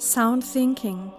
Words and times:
Sound 0.00 0.44
Thinking, 0.52 1.10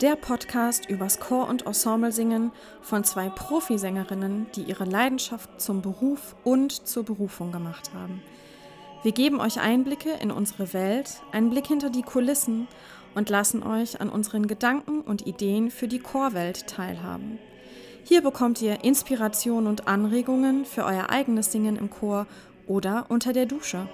der 0.00 0.14
Podcast 0.14 0.88
übers 0.88 1.18
Chor- 1.18 1.48
und 1.48 1.66
Ensemble-Singen 1.66 2.52
von 2.80 3.02
zwei 3.02 3.28
Profisängerinnen, 3.28 4.46
die 4.54 4.62
ihre 4.62 4.84
Leidenschaft 4.84 5.60
zum 5.60 5.82
Beruf 5.82 6.36
und 6.44 6.86
zur 6.86 7.02
Berufung 7.02 7.50
gemacht 7.50 7.90
haben. 7.92 8.22
Wir 9.02 9.10
geben 9.10 9.40
euch 9.40 9.58
Einblicke 9.58 10.10
in 10.20 10.30
unsere 10.30 10.72
Welt, 10.72 11.20
einen 11.32 11.50
Blick 11.50 11.66
hinter 11.66 11.90
die 11.90 12.02
Kulissen 12.02 12.68
und 13.16 13.30
lassen 13.30 13.64
euch 13.64 14.00
an 14.00 14.08
unseren 14.08 14.46
Gedanken 14.46 15.00
und 15.00 15.26
Ideen 15.26 15.72
für 15.72 15.88
die 15.88 15.98
Chorwelt 15.98 16.68
teilhaben. 16.68 17.40
Hier 18.04 18.22
bekommt 18.22 18.62
ihr 18.62 18.84
Inspiration 18.84 19.66
und 19.66 19.88
Anregungen 19.88 20.66
für 20.66 20.84
euer 20.84 21.10
eigenes 21.10 21.50
Singen 21.50 21.74
im 21.74 21.90
Chor 21.90 22.28
oder 22.68 23.06
unter 23.08 23.32
der 23.32 23.46
Dusche. 23.46 23.88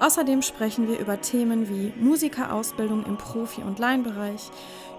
Außerdem 0.00 0.40
sprechen 0.40 0.88
wir 0.88 0.98
über 0.98 1.20
Themen 1.20 1.68
wie 1.68 1.92
Musikerausbildung 2.02 3.04
im 3.04 3.18
Profi- 3.18 3.62
und 3.62 3.78
Laienbereich, 3.78 4.50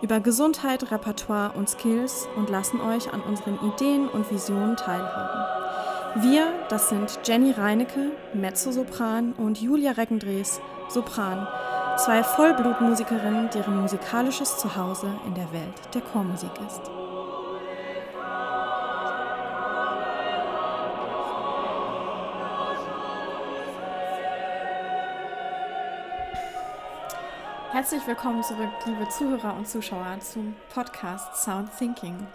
über 0.04 0.20
Gesundheit, 0.20 0.92
Repertoire 0.92 1.54
und 1.58 1.68
Skills 1.68 2.28
und 2.36 2.52
lassen 2.52 2.80
euch 2.80 3.12
an 3.12 3.22
unseren 3.22 3.58
Ideen 3.74 4.08
und 4.08 4.30
Visionen 4.32 4.78
teilhaben. 4.78 6.24
Wir, 6.24 6.54
das 6.70 6.90
sind 6.90 7.20
Jenny 7.24 7.52
Reinecke, 7.52 8.12
Mezzosopran 8.34 9.34
und 9.34 9.60
Julia 9.60 9.94
Reckendrees, 9.94 10.62
Sopran, 10.88 11.48
zwei 11.98 12.24
Vollblutmusikerinnen, 12.24 13.50
deren 13.50 13.82
musikalisches 13.82 14.58
Zuhause 14.58 15.08
in 15.26 15.34
der 15.34 15.52
Welt 15.52 15.74
der 15.96 16.02
Chormusik 16.02 16.52
ist. 16.68 17.01
Herzlich 27.72 28.06
willkommen 28.06 28.44
zurück, 28.44 28.70
liebe 28.86 29.08
Zuhörer 29.08 29.56
und 29.56 29.66
Zuschauer, 29.66 30.20
zum 30.20 30.54
Podcast 30.74 31.42
Sound 31.42 31.70
Thinking. 31.78 32.28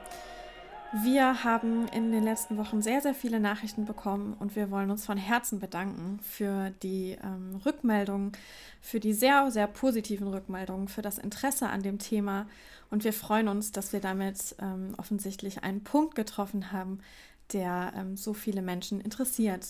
Wir 1.04 1.44
haben 1.44 1.86
in 1.88 2.10
den 2.10 2.22
letzten 2.24 2.56
Wochen 2.56 2.80
sehr, 2.80 3.02
sehr 3.02 3.14
viele 3.14 3.38
Nachrichten 3.38 3.84
bekommen 3.84 4.34
und 4.38 4.56
wir 4.56 4.70
wollen 4.70 4.90
uns 4.90 5.04
von 5.04 5.18
Herzen 5.18 5.60
bedanken 5.60 6.20
für 6.22 6.70
die 6.82 7.18
ähm, 7.22 7.60
Rückmeldungen, 7.66 8.32
für 8.80 8.98
die 8.98 9.12
sehr, 9.12 9.50
sehr 9.50 9.66
positiven 9.66 10.26
Rückmeldungen, 10.28 10.88
für 10.88 11.02
das 11.02 11.18
Interesse 11.18 11.68
an 11.68 11.82
dem 11.82 11.98
Thema. 11.98 12.46
Und 12.90 13.04
wir 13.04 13.12
freuen 13.12 13.48
uns, 13.48 13.72
dass 13.72 13.92
wir 13.92 14.00
damit 14.00 14.56
ähm, 14.58 14.94
offensichtlich 14.96 15.62
einen 15.62 15.84
Punkt 15.84 16.14
getroffen 16.14 16.72
haben, 16.72 17.00
der 17.52 17.92
ähm, 17.94 18.16
so 18.16 18.32
viele 18.32 18.62
Menschen 18.62 19.02
interessiert. 19.02 19.66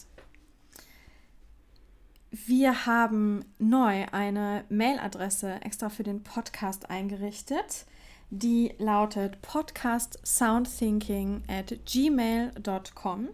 Wir 2.31 2.87
haben 2.87 3.45
neu 3.59 4.07
eine 4.11 4.65
Mailadresse 4.69 5.61
extra 5.63 5.89
für 5.89 6.03
den 6.03 6.23
Podcast 6.23 6.91
eingerichtet. 6.91 7.87
Die 8.31 8.75
lautet 8.79 9.41
podcastsoundthinking 9.43 11.45
at 11.47 11.79
gmail.com. 11.87 13.29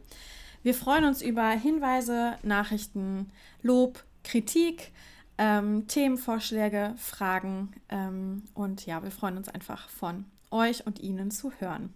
Wir 0.62 0.74
freuen 0.74 1.06
uns 1.06 1.22
über 1.22 1.48
Hinweise, 1.50 2.36
Nachrichten, 2.42 3.32
Lob, 3.62 4.04
Kritik, 4.22 4.92
ähm, 5.38 5.88
Themenvorschläge, 5.88 6.94
Fragen 6.98 7.72
ähm, 7.88 8.44
und 8.54 8.84
ja, 8.84 9.02
wir 9.02 9.10
freuen 9.10 9.38
uns 9.38 9.48
einfach 9.48 9.88
von 9.88 10.26
euch 10.50 10.86
und 10.86 11.00
Ihnen 11.00 11.30
zu 11.30 11.50
hören. 11.58 11.94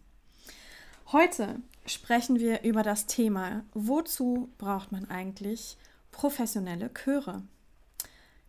Heute 1.13 1.61
sprechen 1.85 2.41
wir 2.41 2.63
über 2.63 2.83
das 2.83 3.07
Thema, 3.07 3.65
wozu 3.75 4.49
braucht 4.57 4.91
man 4.91 5.09
eigentlich 5.11 5.77
professionelle 6.17 6.91
Chöre. 6.95 7.43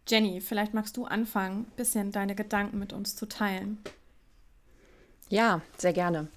Jenny, 0.07 0.39
vielleicht 0.39 0.73
magst 0.73 0.95
du 0.95 1.03
anfangen, 1.03 1.65
ein 1.65 1.75
bisschen 1.75 2.13
deine 2.13 2.33
Gedanken 2.33 2.79
mit 2.79 2.93
uns 2.93 3.17
zu 3.17 3.25
teilen. 3.25 3.77
Ja, 5.27 5.61
sehr 5.77 5.91
gerne. 5.91 6.29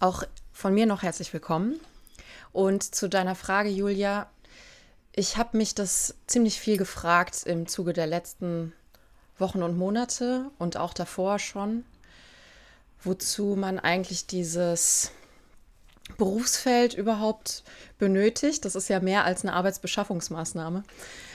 Auch 0.00 0.22
von 0.52 0.74
mir 0.74 0.84
noch 0.84 1.02
herzlich 1.02 1.32
willkommen. 1.32 1.80
Und 2.52 2.94
zu 2.94 3.08
deiner 3.08 3.34
Frage, 3.34 3.70
Julia, 3.70 4.28
ich 5.12 5.38
habe 5.38 5.56
mich 5.56 5.74
das 5.74 6.14
ziemlich 6.26 6.60
viel 6.60 6.76
gefragt 6.76 7.44
im 7.46 7.66
Zuge 7.66 7.94
der 7.94 8.06
letzten 8.06 8.74
Wochen 9.38 9.62
und 9.62 9.78
Monate 9.78 10.50
und 10.58 10.76
auch 10.76 10.92
davor 10.92 11.38
schon, 11.38 11.86
wozu 13.02 13.56
man 13.56 13.78
eigentlich 13.78 14.26
dieses 14.26 15.10
Berufsfeld 16.16 16.94
überhaupt 16.94 17.62
benötigt. 17.98 18.64
Das 18.64 18.74
ist 18.74 18.88
ja 18.88 19.00
mehr 19.00 19.24
als 19.24 19.44
eine 19.44 19.52
Arbeitsbeschaffungsmaßnahme 19.54 20.82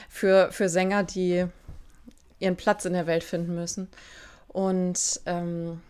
für, 0.08 0.50
für 0.52 0.68
Sänger, 0.68 1.02
die 1.02 1.46
ihren 2.38 2.56
Platz 2.56 2.84
in 2.84 2.92
der 2.92 3.06
Welt 3.06 3.24
finden 3.24 3.54
müssen. 3.54 3.88
Und 4.48 5.20
ähm, 5.26 5.80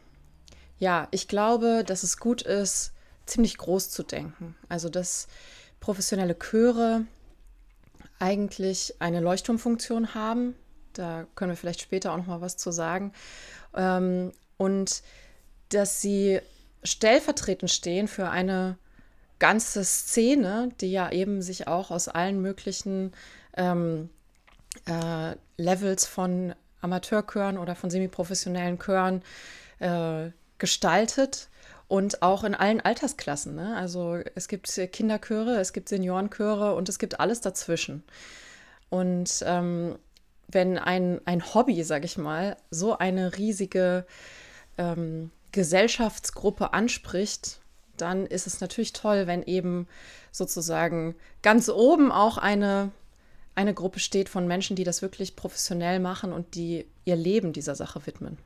ja, 0.78 1.08
ich 1.10 1.28
glaube, 1.28 1.84
dass 1.86 2.02
es 2.02 2.18
gut 2.18 2.42
ist, 2.42 2.92
ziemlich 3.26 3.58
groß 3.58 3.90
zu 3.90 4.02
denken. 4.02 4.54
Also, 4.68 4.88
dass 4.88 5.26
professionelle 5.80 6.38
Chöre 6.38 7.04
eigentlich 8.18 8.94
eine 8.98 9.20
Leuchtturmfunktion 9.20 10.14
haben. 10.14 10.54
Da 10.92 11.26
können 11.34 11.50
wir 11.50 11.56
vielleicht 11.56 11.80
später 11.80 12.12
auch 12.12 12.16
noch 12.16 12.26
mal 12.26 12.40
was 12.40 12.56
zu 12.56 12.70
sagen. 12.70 13.12
Ähm, 13.74 14.32
und 14.56 15.02
dass 15.68 16.00
sie 16.00 16.40
stellvertretend 16.86 17.70
stehen 17.70 18.08
für 18.08 18.30
eine 18.30 18.78
ganze 19.38 19.84
Szene, 19.84 20.70
die 20.80 20.90
ja 20.90 21.10
eben 21.10 21.42
sich 21.42 21.68
auch 21.68 21.90
aus 21.90 22.08
allen 22.08 22.40
möglichen 22.40 23.12
ähm, 23.56 24.08
äh, 24.86 25.34
Levels 25.56 26.06
von 26.06 26.54
Amateurchören 26.80 27.58
oder 27.58 27.74
von 27.74 27.90
semiprofessionellen 27.90 28.78
Chören 28.78 29.22
äh, 29.78 30.30
gestaltet 30.58 31.48
und 31.88 32.22
auch 32.22 32.44
in 32.44 32.54
allen 32.54 32.80
Altersklassen. 32.80 33.54
Ne? 33.54 33.76
Also 33.76 34.18
es 34.34 34.48
gibt 34.48 34.72
Kinderchöre, 34.92 35.58
es 35.60 35.72
gibt 35.72 35.88
Seniorenchöre 35.88 36.74
und 36.74 36.88
es 36.88 36.98
gibt 36.98 37.20
alles 37.20 37.40
dazwischen. 37.40 38.02
Und 38.88 39.44
ähm, 39.46 39.98
wenn 40.48 40.78
ein, 40.78 41.20
ein 41.24 41.54
Hobby, 41.54 41.82
sage 41.82 42.06
ich 42.06 42.18
mal, 42.18 42.56
so 42.70 42.96
eine 42.96 43.36
riesige 43.36 44.06
ähm, 44.78 45.30
Gesellschaftsgruppe 45.56 46.74
anspricht, 46.74 47.60
dann 47.96 48.26
ist 48.26 48.46
es 48.46 48.60
natürlich 48.60 48.92
toll, 48.92 49.26
wenn 49.26 49.42
eben 49.42 49.88
sozusagen 50.30 51.14
ganz 51.40 51.70
oben 51.70 52.12
auch 52.12 52.36
eine, 52.36 52.90
eine 53.54 53.72
Gruppe 53.72 53.98
steht 53.98 54.28
von 54.28 54.46
Menschen, 54.46 54.76
die 54.76 54.84
das 54.84 55.00
wirklich 55.00 55.34
professionell 55.34 55.98
machen 55.98 56.34
und 56.34 56.56
die 56.56 56.84
ihr 57.06 57.16
Leben 57.16 57.54
dieser 57.54 57.74
Sache 57.74 58.04
widmen. 58.04 58.36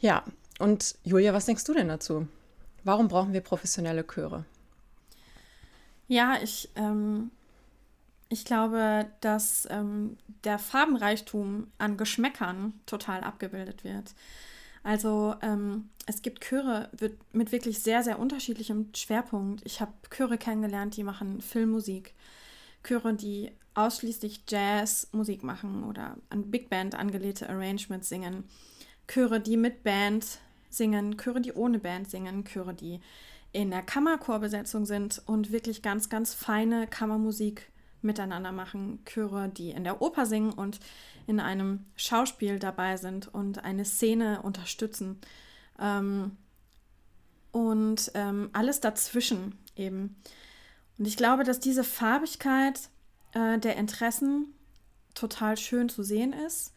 Ja, 0.00 0.24
und 0.58 0.96
Julia, 1.04 1.32
was 1.32 1.46
denkst 1.46 1.62
du 1.62 1.72
denn 1.72 1.86
dazu? 1.86 2.26
Warum 2.82 3.06
brauchen 3.06 3.32
wir 3.32 3.40
professionelle 3.40 4.04
Chöre? 4.04 4.44
Ja, 6.08 6.38
ich, 6.42 6.68
ähm, 6.74 7.30
ich 8.28 8.44
glaube, 8.44 9.06
dass 9.20 9.68
ähm, 9.70 10.16
der 10.42 10.58
Farbenreichtum 10.58 11.68
an 11.78 11.96
Geschmäckern 11.96 12.72
total 12.86 13.22
abgebildet 13.22 13.84
wird. 13.84 14.14
Also 14.82 15.34
ähm, 15.42 15.90
es 16.06 16.22
gibt 16.22 16.42
Chöre 16.42 16.88
mit 17.32 17.52
wirklich 17.52 17.80
sehr, 17.80 18.02
sehr 18.02 18.18
unterschiedlichem 18.18 18.88
Schwerpunkt. 18.94 19.64
Ich 19.66 19.80
habe 19.80 19.92
Chöre 20.10 20.38
kennengelernt, 20.38 20.96
die 20.96 21.04
machen 21.04 21.40
Filmmusik. 21.40 22.14
Chöre, 22.82 23.14
die 23.14 23.50
ausschließlich 23.74 24.42
Jazzmusik 24.48 25.42
machen 25.42 25.84
oder 25.84 26.16
an 26.30 26.50
Big 26.50 26.70
Band 26.70 26.94
angelegte 26.94 27.48
Arrangements 27.48 28.08
singen. 28.08 28.44
Chöre, 29.06 29.40
die 29.40 29.56
mit 29.56 29.82
Band 29.84 30.38
singen, 30.70 31.16
Chöre, 31.16 31.40
die 31.40 31.52
ohne 31.52 31.78
Band 31.78 32.10
singen, 32.10 32.44
Chöre, 32.44 32.74
die 32.74 33.00
in 33.52 33.70
der 33.70 33.82
Kammerchorbesetzung 33.82 34.84
sind 34.84 35.22
und 35.26 35.52
wirklich 35.52 35.82
ganz, 35.82 36.08
ganz 36.08 36.34
feine 36.34 36.86
Kammermusik 36.86 37.70
miteinander 38.02 38.52
machen. 38.52 39.00
Chöre, 39.04 39.48
die 39.48 39.70
in 39.70 39.84
der 39.84 40.00
Oper 40.00 40.26
singen 40.26 40.52
und 40.52 40.80
in 41.26 41.40
einem 41.40 41.84
Schauspiel 41.96 42.58
dabei 42.58 42.96
sind 42.96 43.32
und 43.32 43.64
eine 43.64 43.84
Szene 43.84 44.42
unterstützen. 44.42 45.20
Ähm, 45.78 46.36
und 47.52 48.10
ähm, 48.14 48.50
alles 48.52 48.80
dazwischen 48.80 49.58
eben. 49.76 50.16
Und 50.98 51.06
ich 51.06 51.16
glaube, 51.16 51.44
dass 51.44 51.60
diese 51.60 51.84
Farbigkeit 51.84 52.88
äh, 53.32 53.58
der 53.58 53.76
Interessen 53.76 54.46
total 55.14 55.56
schön 55.56 55.88
zu 55.88 56.02
sehen 56.02 56.32
ist 56.32 56.72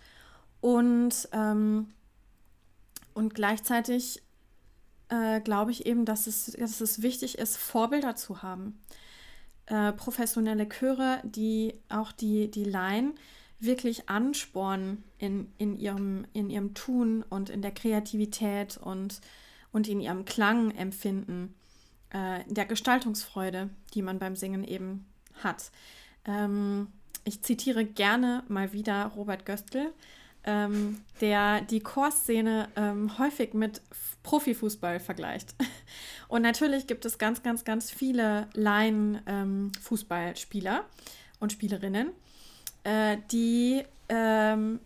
und, 0.62 1.29
ähm, 1.31 1.94
und 3.13 3.33
gleichzeitig 3.35 4.24
äh, 5.09 5.41
glaube 5.41 5.71
ich 5.71 5.85
eben, 5.85 6.06
dass 6.06 6.27
es, 6.27 6.45
dass 6.57 6.81
es 6.81 7.01
wichtig 7.01 7.38
ist, 7.38 7.57
Vorbilder 7.57 8.15
zu 8.15 8.41
haben. 8.41 8.79
Äh, 9.71 9.94
professionelle 9.94 10.68
Chöre, 10.68 11.21
die 11.23 11.75
auch 11.88 12.12
die, 12.12 12.51
die 12.51 12.65
Laien 12.65 13.13
wirklich 13.62 14.09
anspornen 14.09 15.01
in, 15.18 15.50
in, 15.59 15.77
ihrem, 15.77 16.25
in 16.33 16.50
ihrem 16.50 16.73
Tun 16.73 17.23
und 17.29 17.50
in 17.50 17.62
der 17.62 17.71
Kreativität 17.71 18.75
und, 18.75 19.21
und 19.71 19.88
in 19.88 20.01
ihrem 20.01 20.25
Klangempfinden, 20.25 21.56
äh, 22.09 22.39
der 22.47 22.65
Gestaltungsfreude, 22.65 23.69
die 23.94 24.01
man 24.01 24.19
beim 24.19 24.35
Singen 24.35 24.65
eben 24.65 25.06
hat. 25.41 25.71
Ähm, 26.25 26.88
ich 27.24 27.41
zitiere 27.41 27.85
gerne 27.85 28.44
mal 28.50 28.74
wieder 28.74 29.06
Robert 29.15 29.45
Göstl, 29.45 29.94
ähm, 30.43 31.01
der 31.19 31.61
die 31.61 31.81
Chorszene 31.81 32.69
ähm, 32.75 33.17
häufig 33.17 33.53
mit 33.53 33.81
Profifußball 34.23 34.99
vergleicht. 34.99 35.55
Und 36.27 36.41
natürlich 36.41 36.88
gibt 36.88 37.05
es 37.05 37.17
ganz, 37.17 37.41
ganz, 37.43 37.63
ganz 37.63 37.89
viele 37.91 38.47
Laien-Fußballspieler 38.53 40.77
ähm, 40.77 40.83
und 41.39 41.51
Spielerinnen, 41.51 42.09
äh, 42.83 43.17
die 43.31 43.83
ähm, 44.09 44.79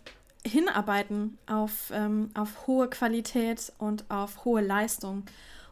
hinarbeiten 0.43 1.37
auf, 1.47 1.91
ähm, 1.93 2.29
auf 2.33 2.67
hohe 2.67 2.89
Qualität 2.89 3.71
und 3.77 4.03
auf 4.09 4.43
hohe 4.45 4.61
Leistung. 4.61 5.23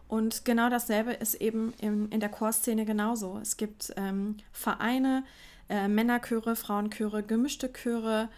Und 0.08 0.46
genau 0.46 0.70
dasselbe 0.70 1.14
ist 1.14 1.36
eben 1.36 1.74
in, 1.80 2.10
in 2.10 2.20
der 2.20 2.30
Chorszene 2.30 2.86
genauso. 2.86 3.40
Es 3.42 3.58
gibt 3.58 3.94
ähm, 3.98 4.38
Vereine, 4.52 5.24
äh, 5.70 5.88
Männerchöre, 5.88 6.56
Frauenchöre, 6.56 7.24
gemischte 7.24 7.74
Chöre 7.74 8.30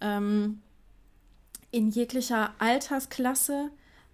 ähm, 0.00 0.60
in 1.70 1.90
jeglicher 1.90 2.54
Altersklasse, 2.58 3.70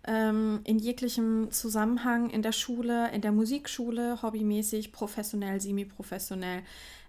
ähm, 0.07 0.61
in 0.65 0.79
jeglichem 0.79 1.51
Zusammenhang 1.51 2.31
in 2.31 2.43
der 2.43 2.53
Schule, 2.53 3.11
in 3.13 3.21
der 3.21 3.33
Musikschule, 3.33 4.23
hobbymäßig, 4.23 4.93
professionell, 4.93 5.61
semi-professionell, 5.61 6.63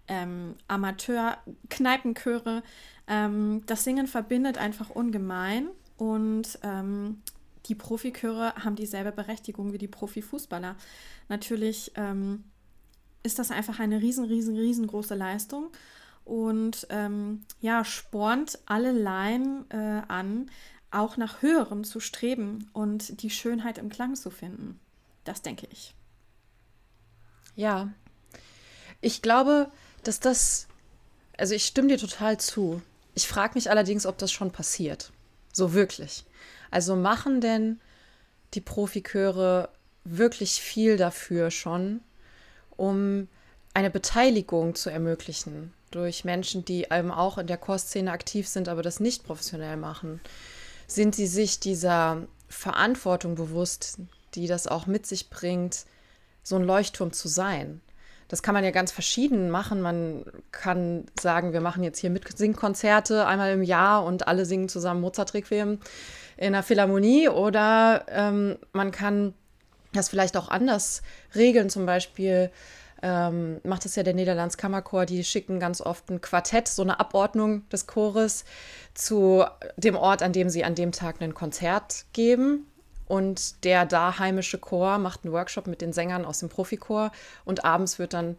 ähm, 0.08 0.56
Amateur, 0.68 1.38
Kneipenchöre. 1.70 2.64
Ähm, 3.08 3.64
das 3.66 3.84
Singen 3.84 4.08
verbindet 4.08 4.58
einfach 4.58 4.90
ungemein 4.90 5.70
und 5.98 6.60
ähm, 6.64 7.22
die 7.66 7.76
Profichöre 7.76 8.56
haben 8.56 8.76
dieselbe 8.76 9.12
Berechtigung 9.12 9.74
wie 9.74 9.78
die 9.78 9.90
Profifußballer. 9.90 10.76
Natürlich 11.28 11.92
ähm, 11.96 12.46
ist 13.24 13.40
das 13.40 13.52
einfach 13.52 13.80
eine 13.80 14.02
riesen, 14.02 14.26
riesen, 14.26 14.56
riesengroße 14.56 15.16
Leistung 15.16 15.72
und 16.28 16.88
ähm, 16.90 17.46
ja, 17.62 17.86
spornt 17.86 18.60
alle 18.66 18.92
Laien 18.92 19.66
äh, 19.72 20.02
an, 20.10 20.52
auch 20.92 21.16
nach 21.16 21.42
Höherem 21.42 21.86
zu 21.86 22.02
streben 22.02 22.70
und 22.74 23.22
die 23.22 23.30
Schönheit 23.30 23.78
im 23.78 23.88
Klang 23.88 24.16
zu 24.16 24.30
finden. 24.30 24.78
Das 25.24 25.42
denke 25.42 25.68
ich. 25.72 25.96
Ja, 27.56 27.90
ich 29.00 29.22
glaube, 29.22 29.72
dass 30.04 30.20
das, 30.20 30.68
also 31.38 31.56
ich 31.56 31.66
stimme 31.66 31.88
dir 31.88 31.98
total 31.98 32.38
zu. 32.40 32.82
Ich 33.16 33.28
frage 33.28 33.54
mich 33.56 33.70
allerdings, 33.70 34.06
ob 34.06 34.18
das 34.18 34.32
schon 34.32 34.52
passiert. 34.52 35.14
So 35.54 35.74
wirklich. 35.74 36.26
Also 36.72 36.98
machen 36.98 37.40
denn 37.40 37.80
die 38.54 38.62
Profiköre 38.62 39.70
wirklich 40.04 40.62
viel 40.62 40.98
dafür 40.98 41.52
schon, 41.52 42.02
um 42.76 43.30
eine 43.74 43.90
Beteiligung 43.90 44.76
zu 44.76 44.90
ermöglichen 44.90 45.74
durch 45.92 46.26
Menschen, 46.26 46.66
die 46.66 46.88
eben 46.92 47.12
auch 47.12 47.38
in 47.38 47.48
der 47.48 47.58
Chorszene 47.58 48.12
aktiv 48.12 48.48
sind, 48.48 48.70
aber 48.70 48.82
das 48.82 49.00
nicht 49.00 49.26
professionell 49.26 49.78
machen? 49.78 50.22
Sind 50.88 51.16
sie 51.16 51.28
sich 51.28 51.60
dieser 51.60 52.24
Verantwortung 52.48 53.36
bewusst, 53.36 54.00
die 54.36 54.48
das 54.48 54.68
auch 54.68 54.88
mit 54.88 55.06
sich 55.06 55.30
bringt, 55.30 55.86
so 56.44 56.56
ein 56.56 56.64
Leuchtturm 56.64 57.12
zu 57.12 57.28
sein? 57.28 57.82
Das 58.28 58.44
kann 58.44 58.54
man 58.54 58.64
ja 58.64 58.72
ganz 58.72 58.92
verschieden 58.92 59.50
machen. 59.50 59.82
Man 59.82 60.26
kann 60.52 61.06
sagen, 61.20 61.54
wir 61.54 61.62
machen 61.62 61.84
jetzt 61.84 62.00
hier 62.00 62.10
Mitsingkonzerte 62.10 63.26
einmal 63.26 63.54
im 63.54 63.64
Jahr 63.64 64.04
und 64.04 64.28
alle 64.28 64.46
singen 64.46 64.68
zusammen 64.68 65.02
Mozart-Requiem 65.02 65.80
in 66.36 66.48
einer 66.48 66.64
Philharmonie 66.64 67.30
oder 67.30 68.06
ähm, 68.10 68.58
man 68.74 68.92
kann 68.92 69.34
das 69.94 70.10
vielleicht 70.10 70.36
auch 70.36 70.50
anders 70.50 71.02
regeln. 71.36 71.70
Zum 71.70 71.86
Beispiel 71.86 72.52
ähm, 73.02 73.60
macht 73.64 73.86
es 73.86 73.96
ja 73.96 74.04
der 74.04 74.14
Niederlands 74.14 74.58
Kammerchor, 74.58 75.06
die 75.06 75.24
schicken 75.24 75.60
ganz 75.60 75.82
oft 75.82 76.10
ein 76.10 76.22
Quartett, 76.22 76.68
so 76.68 76.82
eine 76.82 77.00
Abordnung 77.00 77.68
des 77.70 77.88
Chores 77.88 78.46
zu 78.94 79.46
dem 79.78 79.96
Ort, 79.96 80.24
an 80.24 80.34
dem 80.34 80.50
sie 80.50 80.64
an 80.64 80.76
dem 80.76 80.92
Tag 80.92 81.22
ein 81.22 81.34
Konzert 81.34 82.06
geben. 82.14 82.68
Und 83.08 83.64
der 83.64 83.86
da 83.86 84.20
heimische 84.20 84.58
Chor 84.58 84.98
macht 84.98 85.24
einen 85.24 85.34
Workshop 85.34 85.68
mit 85.68 85.82
den 85.82 85.94
Sängern 85.94 86.26
aus 86.26 86.40
dem 86.40 86.50
Profikor 86.50 87.12
und 87.46 87.64
abends 87.64 88.00
wird 88.00 88.14
dann 88.14 88.38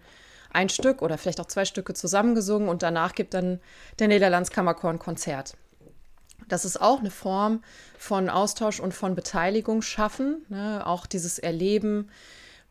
ein 0.52 0.68
Stück 0.68 1.02
oder 1.02 1.16
vielleicht 1.16 1.40
auch 1.40 1.46
zwei 1.46 1.64
Stücke 1.64 1.94
zusammengesungen 1.94 2.68
und 2.68 2.82
danach 2.82 3.14
gibt 3.14 3.34
dann 3.34 3.60
der 3.98 4.08
Niederlands 4.08 4.50
Kammerchor 4.50 4.90
ein 4.90 4.98
Konzert. 4.98 5.56
Das 6.48 6.64
ist 6.64 6.80
auch 6.80 7.00
eine 7.00 7.10
Form 7.10 7.62
von 7.98 8.28
Austausch 8.28 8.80
und 8.80 8.94
von 8.94 9.14
Beteiligung 9.14 9.82
schaffen, 9.82 10.44
ne? 10.48 10.86
auch 10.86 11.06
dieses 11.06 11.38
Erleben, 11.38 12.10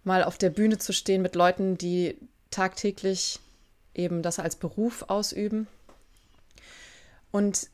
mal 0.08 0.24
auf 0.24 0.38
der 0.40 0.50
Bühne 0.50 0.80
zu 0.80 0.94
stehen 0.94 1.22
mit 1.22 1.36
Leuten, 1.36 1.78
die 1.78 2.18
tagtäglich 2.50 3.40
eben 3.94 4.24
das 4.24 4.40
als 4.40 4.56
Beruf 4.56 5.04
ausüben. 5.10 5.68
Und 7.30 7.70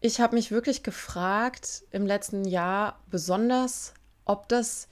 ich 0.00 0.20
habe 0.20 0.34
mich 0.34 0.50
wirklich 0.50 0.82
gefragt 0.82 1.84
im 1.90 2.04
letzten 2.04 2.44
Jahr 2.44 3.00
besonders, 3.10 3.94
ob 4.26 4.48
das 4.48 4.88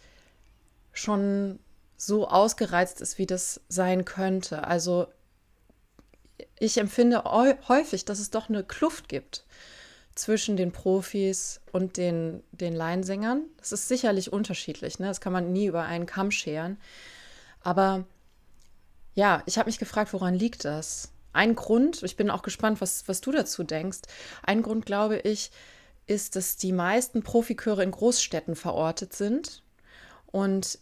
schon 0.92 1.58
so 1.96 2.28
ausgereizt 2.28 3.00
ist, 3.00 3.18
wie 3.18 3.26
das 3.26 3.60
sein 3.68 4.04
könnte. 4.04 4.64
Also 4.64 5.08
ich 6.58 6.78
empfinde 6.78 7.24
häufig, 7.68 8.04
dass 8.04 8.20
es 8.20 8.30
doch 8.30 8.48
eine 8.48 8.64
Kluft 8.64 9.08
gibt 9.08 9.44
zwischen 10.22 10.56
den 10.56 10.70
Profis 10.70 11.60
und 11.72 11.96
den, 11.96 12.44
den 12.52 12.74
Laiensängern. 12.74 13.42
Das 13.56 13.72
ist 13.72 13.88
sicherlich 13.88 14.32
unterschiedlich, 14.32 15.00
ne? 15.00 15.08
das 15.08 15.20
kann 15.20 15.32
man 15.32 15.52
nie 15.52 15.66
über 15.66 15.82
einen 15.82 16.06
Kamm 16.06 16.30
scheren. 16.30 16.78
Aber 17.60 18.04
ja, 19.14 19.42
ich 19.46 19.58
habe 19.58 19.68
mich 19.68 19.80
gefragt, 19.80 20.12
woran 20.12 20.34
liegt 20.34 20.64
das? 20.64 21.10
Ein 21.32 21.56
Grund, 21.56 22.04
ich 22.04 22.16
bin 22.16 22.30
auch 22.30 22.42
gespannt, 22.42 22.80
was, 22.80 23.08
was 23.08 23.20
du 23.20 23.32
dazu 23.32 23.64
denkst, 23.64 24.00
ein 24.44 24.62
Grund, 24.62 24.86
glaube 24.86 25.18
ich, 25.18 25.50
ist, 26.06 26.36
dass 26.36 26.56
die 26.56 26.72
meisten 26.72 27.24
Profiköre 27.24 27.82
in 27.82 27.90
Großstädten 27.90 28.54
verortet 28.54 29.14
sind 29.14 29.64
und 30.26 30.78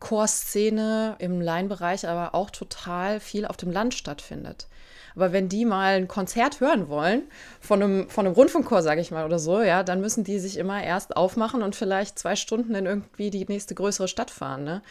Chorszene 0.00 1.16
im 1.18 1.42
Laienbereich 1.42 2.08
aber 2.08 2.34
auch 2.34 2.48
total 2.48 3.20
viel 3.20 3.44
auf 3.44 3.58
dem 3.58 3.70
Land 3.70 3.92
stattfindet. 3.92 4.66
Aber 5.14 5.32
wenn 5.32 5.48
die 5.48 5.64
mal 5.64 5.96
ein 5.96 6.08
Konzert 6.08 6.60
hören 6.60 6.88
wollen, 6.88 7.22
von 7.60 7.82
einem, 7.82 8.08
von 8.08 8.26
einem 8.26 8.34
Rundfunkchor, 8.34 8.82
sage 8.82 9.00
ich 9.00 9.10
mal, 9.10 9.24
oder 9.24 9.38
so, 9.38 9.60
ja, 9.60 9.82
dann 9.82 10.00
müssen 10.00 10.24
die 10.24 10.38
sich 10.38 10.56
immer 10.56 10.82
erst 10.82 11.16
aufmachen 11.16 11.62
und 11.62 11.76
vielleicht 11.76 12.18
zwei 12.18 12.36
Stunden 12.36 12.74
in 12.74 12.86
irgendwie 12.86 13.30
die 13.30 13.44
nächste 13.44 13.74
größere 13.74 14.08
Stadt 14.08 14.30
fahren, 14.30 14.64
ne? 14.64 14.82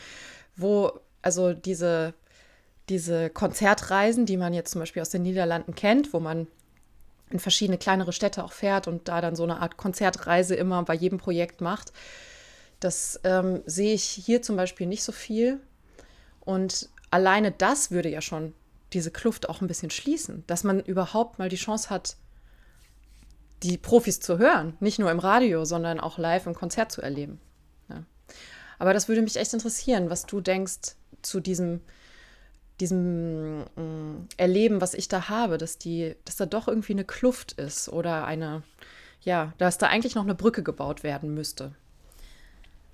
Wo, 0.55 0.91
also 1.21 1.53
diese, 1.53 2.13
diese 2.89 3.29
Konzertreisen, 3.29 4.25
die 4.25 4.37
man 4.37 4.53
jetzt 4.53 4.71
zum 4.71 4.81
Beispiel 4.81 5.01
aus 5.01 5.09
den 5.09 5.23
Niederlanden 5.23 5.75
kennt, 5.75 6.13
wo 6.13 6.19
man 6.19 6.47
in 7.29 7.39
verschiedene 7.39 7.77
kleinere 7.77 8.13
Städte 8.13 8.43
auch 8.43 8.51
fährt 8.51 8.87
und 8.87 9.07
da 9.07 9.21
dann 9.21 9.35
so 9.35 9.43
eine 9.43 9.61
Art 9.61 9.77
Konzertreise 9.77 10.55
immer 10.55 10.83
bei 10.83 10.93
jedem 10.93 11.17
Projekt 11.17 11.61
macht. 11.61 11.93
Das 12.79 13.19
ähm, 13.23 13.61
sehe 13.65 13.93
ich 13.93 14.03
hier 14.03 14.41
zum 14.41 14.57
Beispiel 14.57 14.87
nicht 14.87 15.03
so 15.03 15.11
viel. 15.11 15.59
Und 16.41 16.89
alleine 17.11 17.51
das 17.51 17.91
würde 17.91 18.09
ja 18.09 18.21
schon 18.21 18.53
diese 18.93 19.11
Kluft 19.11 19.49
auch 19.49 19.61
ein 19.61 19.67
bisschen 19.67 19.89
schließen, 19.89 20.43
dass 20.47 20.63
man 20.63 20.79
überhaupt 20.79 21.39
mal 21.39 21.49
die 21.49 21.55
Chance 21.55 21.89
hat, 21.89 22.17
die 23.63 23.77
Profis 23.77 24.19
zu 24.19 24.37
hören, 24.37 24.75
nicht 24.79 24.99
nur 24.99 25.11
im 25.11 25.19
Radio, 25.19 25.65
sondern 25.65 25.99
auch 25.99 26.17
live 26.17 26.47
im 26.47 26.55
Konzert 26.55 26.91
zu 26.91 27.01
erleben. 27.01 27.39
Ja. 27.89 28.03
Aber 28.79 28.93
das 28.93 29.07
würde 29.07 29.21
mich 29.21 29.35
echt 29.35 29.53
interessieren, 29.53 30.09
was 30.09 30.25
du 30.25 30.41
denkst 30.41 30.95
zu 31.21 31.39
diesem, 31.39 31.81
diesem 32.79 33.61
mm, 33.75 34.27
Erleben, 34.37 34.81
was 34.81 34.93
ich 34.95 35.07
da 35.07 35.29
habe, 35.29 35.57
dass 35.57 35.77
die, 35.77 36.15
dass 36.25 36.37
da 36.37 36.47
doch 36.47 36.67
irgendwie 36.67 36.93
eine 36.93 37.05
Kluft 37.05 37.53
ist 37.53 37.89
oder 37.89 38.25
eine, 38.25 38.63
ja, 39.21 39.53
dass 39.59 39.77
da 39.77 39.87
eigentlich 39.87 40.15
noch 40.15 40.23
eine 40.23 40.35
Brücke 40.35 40.63
gebaut 40.63 41.03
werden 41.03 41.33
müsste. 41.33 41.75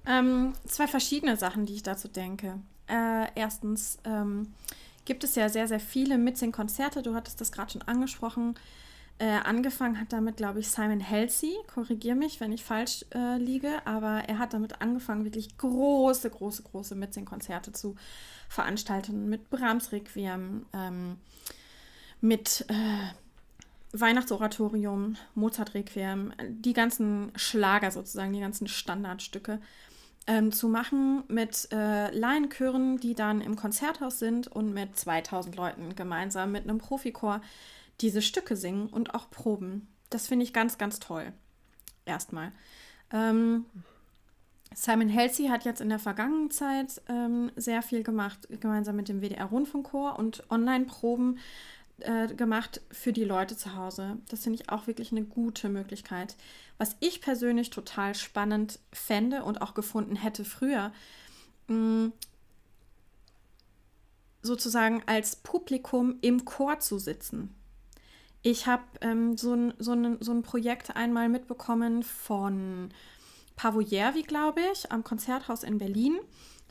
Ähm, 0.05 0.53
zwei 0.65 0.87
verschiedene 0.87 1.37
Sachen, 1.37 1.65
die 1.65 1.75
ich 1.75 1.83
dazu 1.83 2.07
denke. 2.07 2.59
Äh, 2.87 3.27
erstens, 3.35 3.97
ähm, 4.05 4.53
gibt 5.07 5.23
es 5.23 5.35
ja 5.35 5.49
sehr, 5.49 5.67
sehr 5.67 5.79
viele 5.79 6.17
Mitsing-Konzerte. 6.19 7.01
Du 7.01 7.15
hattest 7.15 7.41
das 7.41 7.51
gerade 7.51 7.71
schon 7.71 7.81
angesprochen. 7.81 8.55
Äh, 9.19 9.39
angefangen 9.43 9.99
hat 9.99 10.13
damit, 10.13 10.37
glaube 10.37 10.59
ich, 10.59 10.67
Simon 10.67 11.09
Halsey. 11.09 11.55
Korrigiere 11.73 12.15
mich, 12.15 12.39
wenn 12.39 12.51
ich 12.51 12.63
falsch 12.63 13.03
äh, 13.15 13.37
liege, 13.37 13.81
aber 13.85 14.25
er 14.27 14.37
hat 14.37 14.53
damit 14.53 14.79
angefangen, 14.81 15.23
wirklich 15.23 15.57
große, 15.57 16.29
große, 16.29 16.61
große 16.61 16.93
Mitsing-Konzerte 16.93 17.71
zu 17.71 17.95
veranstalten. 18.47 19.27
Mit 19.27 19.49
Brahms 19.49 19.91
Requiem, 19.91 20.67
ähm, 20.73 21.17
mit 22.21 22.65
äh, 22.67 23.99
Weihnachtsoratorium, 23.99 25.15
Mozart 25.33 25.73
Requiem, 25.73 26.33
die 26.49 26.73
ganzen 26.73 27.31
Schlager 27.35 27.89
sozusagen, 27.89 28.33
die 28.33 28.41
ganzen 28.41 28.67
Standardstücke 28.67 29.59
ähm, 30.27 30.51
zu 30.51 30.67
machen 30.67 31.23
mit 31.27 31.69
äh, 31.71 32.11
Laienchören, 32.11 32.97
die 32.97 33.15
dann 33.15 33.41
im 33.41 33.55
Konzerthaus 33.55 34.19
sind 34.19 34.47
und 34.47 34.73
mit 34.73 34.97
2000 34.97 35.55
Leuten 35.55 35.95
gemeinsam 35.95 36.51
mit 36.51 36.63
einem 36.63 36.77
Profikor 36.77 37.41
diese 38.01 38.21
Stücke 38.21 38.55
singen 38.55 38.87
und 38.87 39.15
auch 39.15 39.29
proben. 39.29 39.87
Das 40.09 40.27
finde 40.27 40.43
ich 40.43 40.53
ganz, 40.53 40.77
ganz 40.77 40.99
toll. 40.99 41.33
Erstmal. 42.05 42.51
Ähm, 43.11 43.65
Simon 44.75 45.13
Halsey 45.13 45.47
hat 45.47 45.65
jetzt 45.65 45.81
in 45.81 45.89
der 45.89 45.99
vergangenen 45.99 46.51
Zeit 46.51 47.01
ähm, 47.07 47.51
sehr 47.55 47.81
viel 47.81 48.03
gemacht, 48.03 48.47
gemeinsam 48.59 48.95
mit 48.95 49.09
dem 49.09 49.21
WDR 49.21 49.45
Rundfunkchor 49.45 50.19
und 50.19 50.43
Online-Proben 50.51 51.39
äh, 51.99 52.27
gemacht 52.27 52.81
für 52.91 53.13
die 53.13 53.23
Leute 53.23 53.57
zu 53.57 53.75
Hause. 53.75 54.17
Das 54.29 54.43
finde 54.43 54.61
ich 54.61 54.69
auch 54.69 54.87
wirklich 54.87 55.11
eine 55.11 55.23
gute 55.23 55.69
Möglichkeit. 55.69 56.35
Was 56.77 56.95
ich 56.99 57.21
persönlich 57.21 57.69
total 57.69 58.13
spannend 58.15 58.79
fände 58.93 59.43
und 59.43 59.61
auch 59.61 59.73
gefunden 59.73 60.15
hätte 60.15 60.45
früher, 60.45 60.91
mh, 61.67 62.11
sozusagen 64.41 65.03
als 65.05 65.35
Publikum 65.35 66.17
im 66.21 66.45
Chor 66.45 66.79
zu 66.79 66.99
sitzen. 66.99 67.53
Ich 68.43 68.67
habe 68.67 68.83
ähm, 69.01 69.35
so, 69.37 69.53
ein, 69.53 69.73
so, 69.79 69.95
so 70.19 70.31
ein 70.31 70.43
Projekt 70.43 70.95
einmal 70.95 71.27
mitbekommen 71.27 72.03
von 72.03 72.89
Pavoyervi, 73.55 74.21
glaube 74.21 74.61
ich, 74.71 74.91
am 74.91 75.03
Konzerthaus 75.03 75.63
in 75.63 75.79
Berlin 75.79 76.17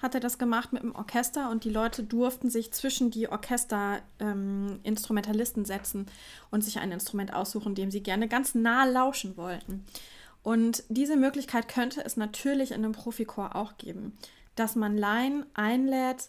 hat 0.03 0.15
er 0.15 0.21
das 0.21 0.39
gemacht 0.39 0.73
mit 0.73 0.83
dem 0.83 0.95
Orchester 0.95 1.51
und 1.51 1.65
die 1.65 1.71
Leute 1.71 2.03
durften 2.03 2.51
sich 2.51 2.73
zwischen 2.73 3.11
die 3.11 3.29
Orchesterinstrumentalisten 3.29 5.63
ähm, 5.63 5.67
setzen 5.67 6.07
und 6.51 6.63
sich 6.63 6.79
ein 6.79 6.93
Instrument 6.93 7.33
aussuchen, 7.33 7.75
dem 7.75 7.91
sie 7.91 8.03
gerne 8.03 8.29
ganz 8.29 8.55
nah 8.55 8.85
lauschen 8.85 9.37
wollten. 9.37 9.85
Und 10.43 10.85
diese 10.89 11.17
Möglichkeit 11.17 11.69
könnte 11.69 12.05
es 12.05 12.17
natürlich 12.17 12.73
in 12.73 12.85
einem 12.85 12.93
Profichor 12.93 13.57
auch 13.57 13.79
geben, 13.79 14.17
dass 14.55 14.77
man 14.77 14.97
Laien 14.97 15.45
einlädt, 15.55 16.29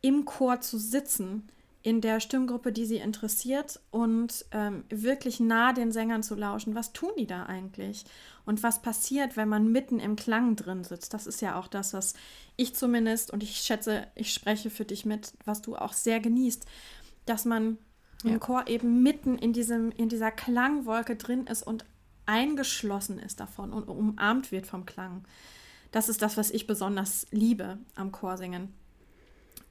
im 0.00 0.24
Chor 0.24 0.60
zu 0.60 0.78
sitzen 0.78 1.48
in 1.82 2.00
der 2.00 2.20
Stimmgruppe, 2.20 2.72
die 2.72 2.86
sie 2.86 2.98
interessiert 2.98 3.80
und 3.90 4.44
ähm, 4.52 4.84
wirklich 4.88 5.40
nah 5.40 5.72
den 5.72 5.90
Sängern 5.90 6.22
zu 6.22 6.36
lauschen. 6.36 6.74
Was 6.76 6.92
tun 6.92 7.10
die 7.18 7.26
da 7.26 7.46
eigentlich? 7.46 8.04
Und 8.44 8.62
was 8.62 8.82
passiert, 8.82 9.36
wenn 9.36 9.48
man 9.48 9.72
mitten 9.72 9.98
im 9.98 10.14
Klang 10.14 10.54
drin 10.54 10.84
sitzt? 10.84 11.12
Das 11.12 11.26
ist 11.26 11.42
ja 11.42 11.58
auch 11.58 11.66
das, 11.66 11.92
was 11.92 12.14
ich 12.56 12.74
zumindest, 12.74 13.32
und 13.32 13.42
ich 13.42 13.56
schätze, 13.56 14.06
ich 14.14 14.32
spreche 14.32 14.70
für 14.70 14.84
dich 14.84 15.04
mit, 15.04 15.32
was 15.44 15.60
du 15.60 15.74
auch 15.74 15.92
sehr 15.92 16.20
genießt, 16.20 16.66
dass 17.26 17.44
man 17.44 17.78
ja. 18.22 18.30
im 18.30 18.40
Chor 18.40 18.68
eben 18.68 19.02
mitten 19.02 19.36
in, 19.36 19.52
diesem, 19.52 19.90
in 19.90 20.08
dieser 20.08 20.30
Klangwolke 20.30 21.16
drin 21.16 21.46
ist 21.46 21.64
und 21.64 21.84
eingeschlossen 22.26 23.18
ist 23.18 23.40
davon 23.40 23.72
und 23.72 23.88
umarmt 23.88 24.52
wird 24.52 24.66
vom 24.66 24.86
Klang. 24.86 25.24
Das 25.90 26.08
ist 26.08 26.22
das, 26.22 26.36
was 26.36 26.50
ich 26.50 26.68
besonders 26.68 27.26
liebe 27.32 27.78
am 27.96 28.12
Chorsingen. 28.12 28.72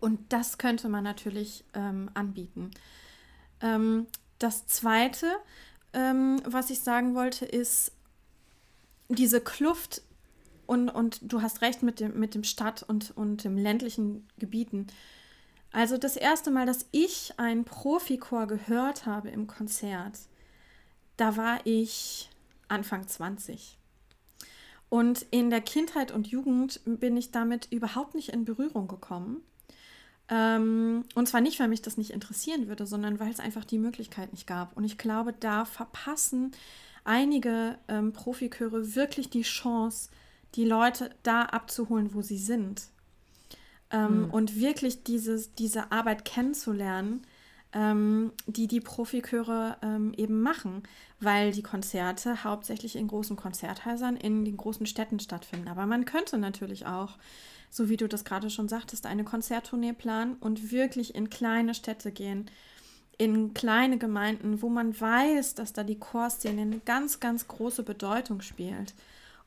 Und 0.01 0.34
das 0.34 0.58
könnte 0.58 0.89
man 0.89 1.03
natürlich 1.05 1.63
ähm, 1.74 2.10
anbieten. 2.13 2.72
Ähm, 3.62 4.08
das 4.39 4.67
Zweite, 4.67 5.27
ähm, 5.93 6.41
was 6.43 6.70
ich 6.70 6.81
sagen 6.81 7.15
wollte, 7.15 7.46
ist 7.46 7.93
diese 9.08 9.39
Kluft 9.39 10.01
und, 10.65 10.89
und 10.89 11.20
du 11.22 11.41
hast 11.41 11.62
recht 11.62 11.84
mit 11.84 12.00
dem, 12.00 12.20
mit 12.20 12.34
dem 12.34 12.43
Stadt- 12.43 12.84
und, 12.84 13.15
und 13.15 13.43
dem 13.43 13.58
ländlichen 13.58 14.27
Gebieten. 14.39 14.88
Also 15.72 15.98
das 15.98 16.17
erste 16.17 16.51
Mal, 16.51 16.65
dass 16.65 16.88
ich 16.91 17.34
einen 17.38 17.63
Profikor 17.63 18.48
gehört 18.48 19.05
habe 19.05 19.29
im 19.29 19.48
Konzert, 19.48 20.17
da 21.17 21.38
war 21.38 21.60
ich 21.65 22.29
Anfang 22.67 23.08
20. 23.08 23.77
Und 24.89 25.25
in 25.31 25.50
der 25.50 25.62
Kindheit 25.62 26.12
und 26.12 26.27
Jugend 26.27 26.81
bin 26.86 27.15
ich 27.15 27.31
damit 27.31 27.67
überhaupt 27.72 28.15
nicht 28.15 28.29
in 28.29 28.43
Berührung 28.43 28.88
gekommen. 28.88 29.41
Ähm, 30.31 31.03
und 31.13 31.27
zwar 31.27 31.41
nicht, 31.41 31.59
weil 31.59 31.67
mich 31.67 31.81
das 31.81 31.97
nicht 31.97 32.11
interessieren 32.11 32.69
würde, 32.69 32.88
sondern 32.88 33.19
weil 33.19 33.29
es 33.29 33.41
einfach 33.41 33.65
die 33.65 33.77
Möglichkeit 33.77 34.31
nicht 34.31 34.47
gab. 34.47 34.75
Und 34.77 34.85
ich 34.85 34.97
glaube, 34.97 35.33
da 35.38 35.65
verpassen 35.65 36.51
einige 37.03 37.77
ähm, 37.89 38.13
Profiköre 38.13 38.95
wirklich 38.95 39.29
die 39.29 39.41
Chance, 39.41 40.09
die 40.55 40.63
Leute 40.63 41.09
da 41.23 41.43
abzuholen, 41.43 42.13
wo 42.13 42.21
sie 42.21 42.38
sind. 42.38 42.88
Ähm, 43.91 44.27
mhm. 44.27 44.29
Und 44.31 44.55
wirklich 44.55 45.03
dieses, 45.03 45.53
diese 45.55 45.91
Arbeit 45.91 46.23
kennenzulernen, 46.23 47.23
ähm, 47.73 48.31
die 48.47 48.67
die 48.67 48.79
Profiköre 48.79 49.77
ähm, 49.81 50.13
eben 50.15 50.41
machen, 50.41 50.83
weil 51.19 51.51
die 51.51 51.63
Konzerte 51.63 52.45
hauptsächlich 52.45 52.95
in 52.95 53.07
großen 53.07 53.35
Konzerthäusern 53.35 54.15
in 54.15 54.45
den 54.45 54.55
großen 54.55 54.85
Städten 54.85 55.19
stattfinden. 55.19 55.67
Aber 55.67 55.85
man 55.85 56.05
könnte 56.05 56.38
natürlich 56.38 56.85
auch 56.85 57.17
so 57.72 57.88
wie 57.88 57.98
du 57.98 58.08
das 58.08 58.25
gerade 58.25 58.50
schon 58.50 58.68
sagtest, 58.68 59.06
eine 59.06 59.24
Konzerttournee 59.24 59.94
planen 59.94 60.36
und 60.42 60.72
wirklich 60.72 61.16
in 61.16 61.30
kleine 61.30 61.74
Städte 61.74 62.12
gehen, 62.12 62.51
in 63.18 63.54
kleine 63.54 63.98
Gemeinden, 63.98 64.62
wo 64.62 64.70
man 64.70 65.00
weiß, 65.00 65.56
dass 65.56 65.72
da 65.72 65.84
die 65.84 65.98
Chorszene 65.98 66.62
eine 66.62 66.80
ganz, 66.80 67.22
ganz 67.22 67.48
große 67.48 67.84
Bedeutung 67.84 68.42
spielt, 68.42 68.94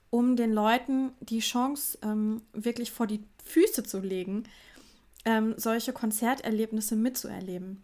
um 0.09 0.37
den 0.37 0.53
Leuten 0.53 1.11
die 1.21 1.41
Chance 1.41 1.99
ähm, 2.03 2.41
wirklich 2.53 2.91
vor 2.91 3.07
die 3.07 3.23
Füße 3.45 3.83
zu 3.83 4.01
legen, 4.01 4.45
ähm, 5.27 5.55
solche 5.59 5.93
Konzerterlebnisse 5.93 6.97
mitzuerleben. 6.97 7.83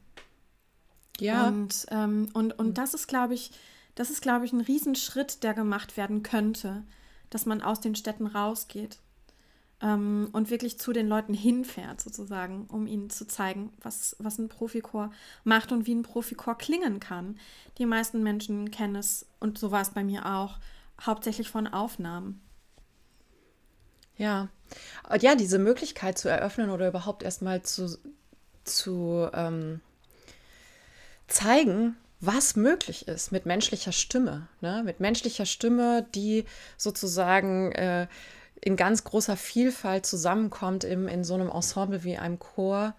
Ja. 1.19 1.49
Und, 1.49 1.87
ähm, 1.91 2.31
und, 2.33 2.59
und 2.59 2.79
das 2.79 2.95
ist, 2.95 3.09
glaube 3.09 3.35
ich, 3.35 3.51
das 3.95 4.09
ist, 4.09 4.23
glaube 4.23 4.47
ich, 4.47 4.55
ein 4.55 4.63
Riesenschritt, 4.63 5.43
der 5.43 5.53
gemacht 5.53 5.99
werden 5.99 6.23
könnte, 6.23 6.83
dass 7.29 7.45
man 7.45 7.61
aus 7.61 7.81
den 7.81 7.95
Städten 7.95 8.27
rausgeht 8.27 8.99
ähm, 9.83 10.29
und 10.33 10.51
wirklich 10.51 10.79
zu 10.79 10.93
den 10.93 11.09
Leuten 11.09 11.35
hinfährt, 11.35 12.01
sozusagen, 12.01 12.67
um 12.67 12.87
ihnen 12.87 13.11
zu 13.11 13.27
zeigen, 13.27 13.73
was, 13.81 14.17
was 14.19 14.39
ein 14.39 14.49
Profikor 14.49 15.11
macht 15.45 15.73
und 15.73 15.87
wie 15.87 15.95
ein 15.95 16.03
Profikor 16.03 16.57
klingen 16.59 17.01
kann. 17.01 17.39
Die 17.79 17.87
meisten 17.87 18.23
Menschen 18.23 18.71
kennen 18.71 18.97
es, 18.97 19.27
und 19.39 19.59
so 19.59 19.71
war 19.71 19.81
es 19.81 19.91
bei 19.91 20.05
mir 20.05 20.27
auch, 20.27 20.59
hauptsächlich 21.01 21.49
von 21.49 21.67
Aufnahmen. 21.67 22.41
Ja, 24.17 24.49
ja, 25.19 25.35
diese 25.35 25.59
Möglichkeit 25.59 26.19
zu 26.19 26.29
eröffnen 26.29 26.69
oder 26.69 26.89
überhaupt 26.89 27.23
erstmal 27.23 27.63
zu, 27.63 27.99
zu 28.65 29.29
ähm, 29.33 29.81
zeigen, 31.27 31.97
was 32.21 32.55
möglich 32.55 33.09
ist 33.09 33.33
mit 33.33 33.47
menschlicher 33.47 33.93
Stimme, 33.93 34.47
ne? 34.61 34.83
mit 34.85 35.01
menschlicher 35.01 35.47
Stimme, 35.47 36.07
die 36.15 36.45
sozusagen 36.77 37.73
äh, 37.73 38.09
in 38.61 38.77
ganz 38.77 39.05
großer 39.05 39.37
Vielfalt 39.37 40.07
zusammenkommt 40.07 40.85
im, 40.85 41.09
in 41.09 41.25
so 41.25 41.35
einem 41.35 41.49
Ensemble 41.49 42.05
wie 42.05 42.19
einem 42.19 42.39
Chor 42.39 42.95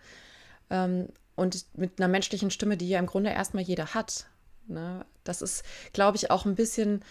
ähm, 0.69 1.09
und 1.35 1.65
mit 1.75 1.99
einer 1.99 2.07
menschlichen 2.07 2.51
Stimme, 2.51 2.77
die 2.77 2.89
ja 2.89 2.99
im 2.99 3.05
Grunde 3.05 3.29
erstmal 3.29 3.63
jeder 3.63 3.93
hat. 3.93 4.25
Ne? 4.67 5.05
Das 5.23 5.41
ist, 5.41 5.63
glaube 5.93 6.17
ich, 6.17 6.31
auch 6.31 6.45
ein 6.45 6.55
bisschen 6.55 7.03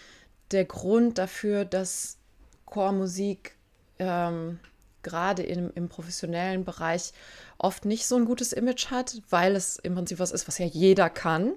der 0.51 0.65
Grund 0.65 1.17
dafür, 1.17 1.65
dass 1.65 2.17
Chormusik 2.65 3.55
ähm, 3.99 4.59
gerade 5.03 5.43
im, 5.43 5.71
im 5.75 5.89
professionellen 5.89 6.63
Bereich 6.63 7.13
oft 7.57 7.85
nicht 7.85 8.05
so 8.05 8.15
ein 8.15 8.25
gutes 8.25 8.53
Image 8.53 8.87
hat, 8.91 9.21
weil 9.29 9.55
es 9.55 9.77
im 9.77 9.95
Prinzip 9.95 10.19
was 10.19 10.31
ist, 10.31 10.47
was 10.47 10.57
ja 10.57 10.65
jeder 10.65 11.09
kann. 11.09 11.53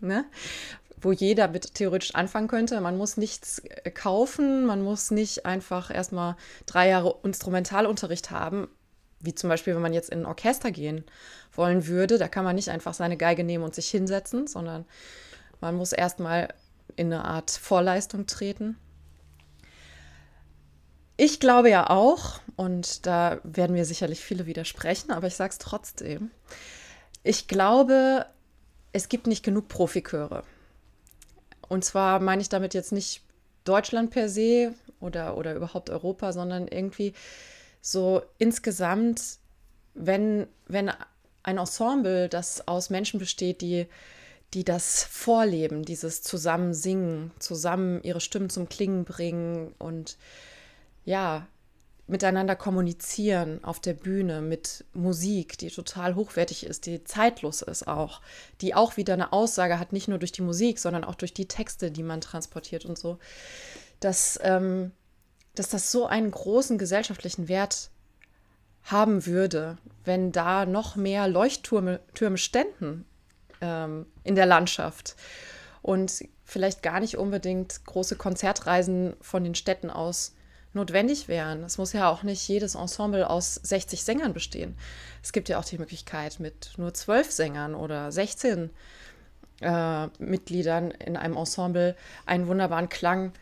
Ne? 0.00 0.24
Wo 1.00 1.12
jeder 1.12 1.48
mit 1.48 1.74
theoretisch 1.74 2.14
anfangen 2.14 2.48
könnte. 2.48 2.80
Man 2.80 2.96
muss 2.96 3.16
nichts 3.16 3.60
äh, 3.60 3.90
kaufen, 3.90 4.66
man 4.66 4.82
muss 4.82 5.10
nicht 5.10 5.46
einfach 5.46 5.90
erstmal 5.90 6.36
drei 6.66 6.88
Jahre 6.88 7.18
Instrumentalunterricht 7.22 8.30
haben, 8.30 8.68
wie 9.20 9.34
zum 9.34 9.48
Beispiel, 9.48 9.74
wenn 9.74 9.82
man 9.82 9.92
jetzt 9.92 10.10
in 10.10 10.20
ein 10.20 10.26
Orchester 10.26 10.70
gehen 10.70 11.04
wollen 11.52 11.86
würde. 11.86 12.18
Da 12.18 12.28
kann 12.28 12.44
man 12.44 12.56
nicht 12.56 12.70
einfach 12.70 12.94
seine 12.94 13.16
Geige 13.16 13.44
nehmen 13.44 13.64
und 13.64 13.74
sich 13.74 13.88
hinsetzen, 13.88 14.46
sondern 14.46 14.84
man 15.60 15.76
muss 15.76 15.92
erstmal 15.92 16.48
in 16.96 17.12
eine 17.12 17.24
Art 17.24 17.50
Vorleistung 17.50 18.26
treten. 18.26 18.76
Ich 21.16 21.38
glaube 21.38 21.70
ja 21.70 21.90
auch, 21.90 22.40
und 22.56 23.06
da 23.06 23.38
werden 23.44 23.74
mir 23.74 23.84
sicherlich 23.84 24.20
viele 24.20 24.46
widersprechen, 24.46 25.12
aber 25.12 25.28
ich 25.28 25.36
sage 25.36 25.52
es 25.52 25.58
trotzdem. 25.58 26.30
Ich 27.22 27.46
glaube, 27.46 28.26
es 28.92 29.08
gibt 29.08 29.26
nicht 29.26 29.44
genug 29.44 29.68
Profiköre. 29.68 30.42
Und 31.68 31.84
zwar 31.84 32.20
meine 32.20 32.42
ich 32.42 32.48
damit 32.48 32.74
jetzt 32.74 32.92
nicht 32.92 33.22
Deutschland 33.64 34.10
per 34.10 34.28
se 34.28 34.74
oder, 35.00 35.36
oder 35.36 35.54
überhaupt 35.54 35.90
Europa, 35.90 36.32
sondern 36.32 36.68
irgendwie 36.68 37.14
so 37.80 38.22
insgesamt, 38.38 39.38
wenn, 39.94 40.46
wenn 40.66 40.90
ein 41.42 41.58
Ensemble, 41.58 42.28
das 42.28 42.66
aus 42.66 42.90
Menschen 42.90 43.18
besteht, 43.18 43.60
die, 43.60 43.86
die 44.54 44.64
das 44.64 45.04
vorleben, 45.04 45.84
dieses 45.84 46.22
zusammen 46.22 46.74
singen, 46.74 47.32
zusammen 47.38 48.02
ihre 48.02 48.20
Stimmen 48.20 48.50
zum 48.50 48.68
Klingen 48.68 49.04
bringen 49.04 49.74
und 49.78 50.16
ja, 51.04 51.46
miteinander 52.06 52.54
kommunizieren 52.54 53.64
auf 53.64 53.80
der 53.80 53.94
Bühne 53.94 54.42
mit 54.42 54.84
Musik, 54.92 55.56
die 55.56 55.70
total 55.70 56.14
hochwertig 56.14 56.66
ist, 56.66 56.86
die 56.86 57.02
zeitlos 57.04 57.62
ist 57.62 57.88
auch, 57.88 58.20
die 58.60 58.74
auch 58.74 58.96
wieder 58.96 59.14
eine 59.14 59.32
Aussage 59.32 59.78
hat, 59.78 59.92
nicht 59.92 60.08
nur 60.08 60.18
durch 60.18 60.32
die 60.32 60.42
Musik, 60.42 60.78
sondern 60.78 61.04
auch 61.04 61.14
durch 61.14 61.32
die 61.32 61.48
Texte, 61.48 61.90
die 61.90 62.02
man 62.02 62.20
transportiert 62.20 62.84
und 62.84 62.98
so, 62.98 63.18
dass, 64.00 64.38
ähm, 64.42 64.92
dass 65.54 65.70
das 65.70 65.90
so 65.90 66.06
einen 66.06 66.30
großen 66.30 66.76
gesellschaftlichen 66.76 67.48
Wert 67.48 67.90
haben 68.82 69.24
würde, 69.24 69.78
wenn 70.04 70.30
da 70.30 70.66
noch 70.66 70.96
mehr 70.96 71.26
Leuchttürme 71.26 72.00
Türme 72.12 72.36
ständen 72.36 73.06
ähm, 73.62 74.04
in 74.24 74.34
der 74.34 74.44
Landschaft. 74.44 75.16
Und 75.80 76.24
vielleicht 76.44 76.82
gar 76.82 77.00
nicht 77.00 77.16
unbedingt 77.16 77.84
große 77.86 78.16
Konzertreisen 78.16 79.16
von 79.22 79.42
den 79.42 79.54
Städten 79.54 79.90
aus 79.90 80.33
notwendig 80.74 81.28
wären. 81.28 81.62
Es 81.64 81.78
muss 81.78 81.92
ja 81.92 82.08
auch 82.08 82.22
nicht 82.22 82.46
jedes 82.48 82.74
Ensemble 82.74 83.28
aus 83.28 83.54
60 83.54 84.02
Sängern 84.02 84.32
bestehen. 84.32 84.76
Es 85.22 85.32
gibt 85.32 85.48
ja 85.48 85.58
auch 85.58 85.64
die 85.64 85.78
Möglichkeit, 85.78 86.40
mit 86.40 86.72
nur 86.76 86.94
zwölf 86.94 87.30
Sängern 87.30 87.74
oder 87.74 88.10
16 88.10 88.70
äh, 89.60 90.06
Mitgliedern 90.18 90.90
in 90.90 91.16
einem 91.16 91.36
Ensemble 91.36 91.96
einen 92.26 92.46
wunderbaren 92.46 92.88
Klang 92.88 93.32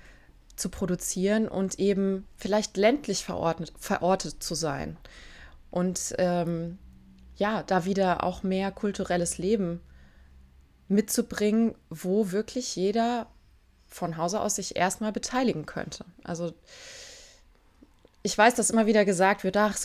zu 0.56 0.68
produzieren 0.68 1.48
und 1.48 1.78
eben 1.78 2.26
vielleicht 2.36 2.76
ländlich 2.76 3.24
verordnet, 3.24 3.72
verortet 3.78 4.42
zu 4.42 4.54
sein. 4.54 4.96
Und 5.70 6.14
ähm, 6.18 6.78
ja, 7.36 7.62
da 7.62 7.84
wieder 7.84 8.24
auch 8.24 8.42
mehr 8.42 8.70
kulturelles 8.70 9.38
Leben 9.38 9.80
mitzubringen, 10.88 11.74
wo 11.88 12.30
wirklich 12.30 12.76
jeder 12.76 13.26
von 13.88 14.16
Hause 14.16 14.40
aus 14.40 14.56
sich 14.56 14.76
erstmal 14.76 15.12
beteiligen 15.12 15.66
könnte. 15.66 16.04
Also 16.24 16.52
ich 18.22 18.36
weiß, 18.36 18.54
dass 18.54 18.70
immer 18.70 18.86
wieder 18.86 19.04
gesagt 19.04 19.44
wird, 19.44 19.56
ach, 19.56 19.76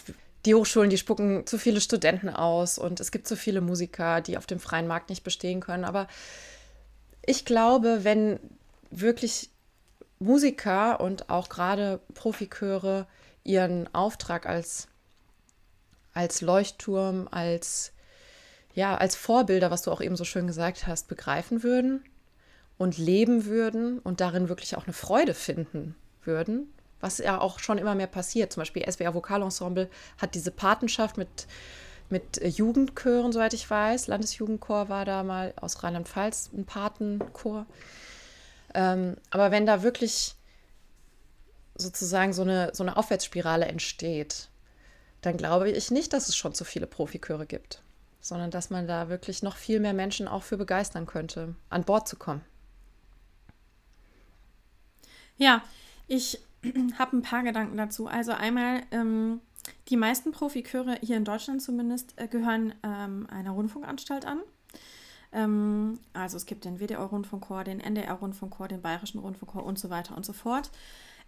die 0.46 0.56
Hochschulen, 0.56 0.90
die 0.90 0.98
spucken 0.98 1.46
zu 1.46 1.58
viele 1.58 1.82
Studenten 1.82 2.30
aus 2.30 2.78
und 2.78 3.00
es 3.00 3.12
gibt 3.12 3.28
zu 3.28 3.36
viele 3.36 3.62
Musiker, 3.62 4.22
die 4.22 4.38
auf 4.38 4.46
dem 4.46 4.60
freien 4.60 4.88
Markt 4.88 5.10
nicht 5.10 5.24
bestehen 5.24 5.60
können. 5.60 5.84
Aber 5.84 6.08
ich 7.26 7.44
glaube, 7.44 8.04
wenn 8.04 8.40
wirklich 8.90 9.50
Musiker 10.20 11.00
und 11.00 11.30
auch 11.30 11.50
gerade 11.50 12.00
Profiköre 12.14 13.08
ihren 13.44 13.94
Auftrag 13.94 14.46
als, 14.46 14.88
als 16.14 16.42
Leuchtturm, 16.42 17.28
als, 17.30 17.92
ja, 18.74 18.96
als 18.96 19.16
Vorbilder, 19.16 19.72
was 19.72 19.82
du 19.82 19.92
auch 19.92 20.02
eben 20.02 20.16
so 20.16 20.24
schön 20.24 20.48
gesagt 20.48 20.88
hast, 20.88 21.08
begreifen 21.08 21.64
würden 21.64 22.04
und 22.78 22.98
leben 22.98 23.46
würden 23.46 24.00
und 24.00 24.22
darin 24.22 24.50
wirklich 24.50 24.78
auch 24.78 24.86
eine 24.86 24.94
Freude 24.94 25.34
finden 25.34 25.96
würden, 26.24 26.72
was 27.00 27.20
ja 27.20 27.40
auch 27.40 27.60
schon 27.60 27.78
immer 27.78 27.96
mehr 27.96 28.08
passiert. 28.08 28.52
Zum 28.52 28.62
Beispiel 28.62 28.90
SWR 28.90 29.14
Vokalensemble 29.14 29.90
hat 30.18 30.36
diese 30.36 30.52
Patenschaft 30.52 31.18
mit, 31.18 31.48
mit 32.10 32.42
Jugendchören, 32.44 33.32
soweit 33.32 33.54
ich 33.54 33.70
weiß. 33.70 34.08
Landesjugendchor 34.08 34.90
war 34.90 35.06
da 35.06 35.24
mal 35.24 35.54
aus 35.58 35.84
Rheinland-Pfalz 35.84 36.52
ein 36.54 36.66
Patenchor. 36.66 37.66
Ähm, 38.74 39.18
aber 39.30 39.52
wenn 39.52 39.66
da 39.66 39.84
wirklich 39.84 40.36
sozusagen 41.76 42.34
so 42.34 42.42
eine, 42.42 42.72
so 42.74 42.84
eine 42.84 42.98
Aufwärtsspirale 42.98 43.66
entsteht, 43.66 44.50
dann 45.22 45.38
glaube 45.38 45.70
ich 45.70 45.92
nicht, 45.92 46.14
dass 46.14 46.30
es 46.30 46.36
schon 46.36 46.54
zu 46.54 46.64
viele 46.64 46.88
Profiköre 46.88 47.46
gibt, 47.46 47.82
sondern 48.20 48.52
dass 48.52 48.70
man 48.70 48.88
da 48.88 49.10
wirklich 49.10 49.44
noch 49.44 49.56
viel 49.56 49.80
mehr 49.80 49.94
Menschen 49.94 50.28
auch 50.28 50.44
für 50.44 50.58
begeistern 50.58 51.06
könnte, 51.06 51.56
an 51.70 51.84
Bord 51.84 52.08
zu 52.08 52.16
kommen. 52.16 52.44
Ja, 55.38 55.64
ich 56.08 56.40
habe 56.98 57.18
ein 57.18 57.22
paar 57.22 57.44
Gedanken 57.44 57.78
dazu. 57.78 58.08
Also 58.08 58.32
einmal, 58.32 58.84
ähm, 58.92 59.42
die 59.90 59.98
meisten 59.98 60.32
Profiköre 60.32 60.98
hier 61.02 61.18
in 61.18 61.26
Deutschland 61.26 61.62
zumindest 61.62 62.14
äh, 62.18 62.28
gehören 62.28 62.74
ähm, 62.84 63.28
einer 63.30 63.52
Rundfunkanstalt 63.52 64.26
an. 64.26 64.40
Ähm, 65.32 66.00
also 66.14 66.38
es 66.38 66.46
gibt 66.46 66.66
den 66.66 66.80
WDR-Rundfunkchor, 66.80 67.64
den 67.64 67.80
NDR-Rundfunkchor, 67.80 68.68
den 68.68 68.82
Bayerischen 68.82 69.20
Rundfunkchor 69.20 69.66
und 69.66 69.78
so 69.78 69.90
weiter 69.90 70.16
und 70.16 70.26
so 70.26 70.34
fort. 70.34 70.72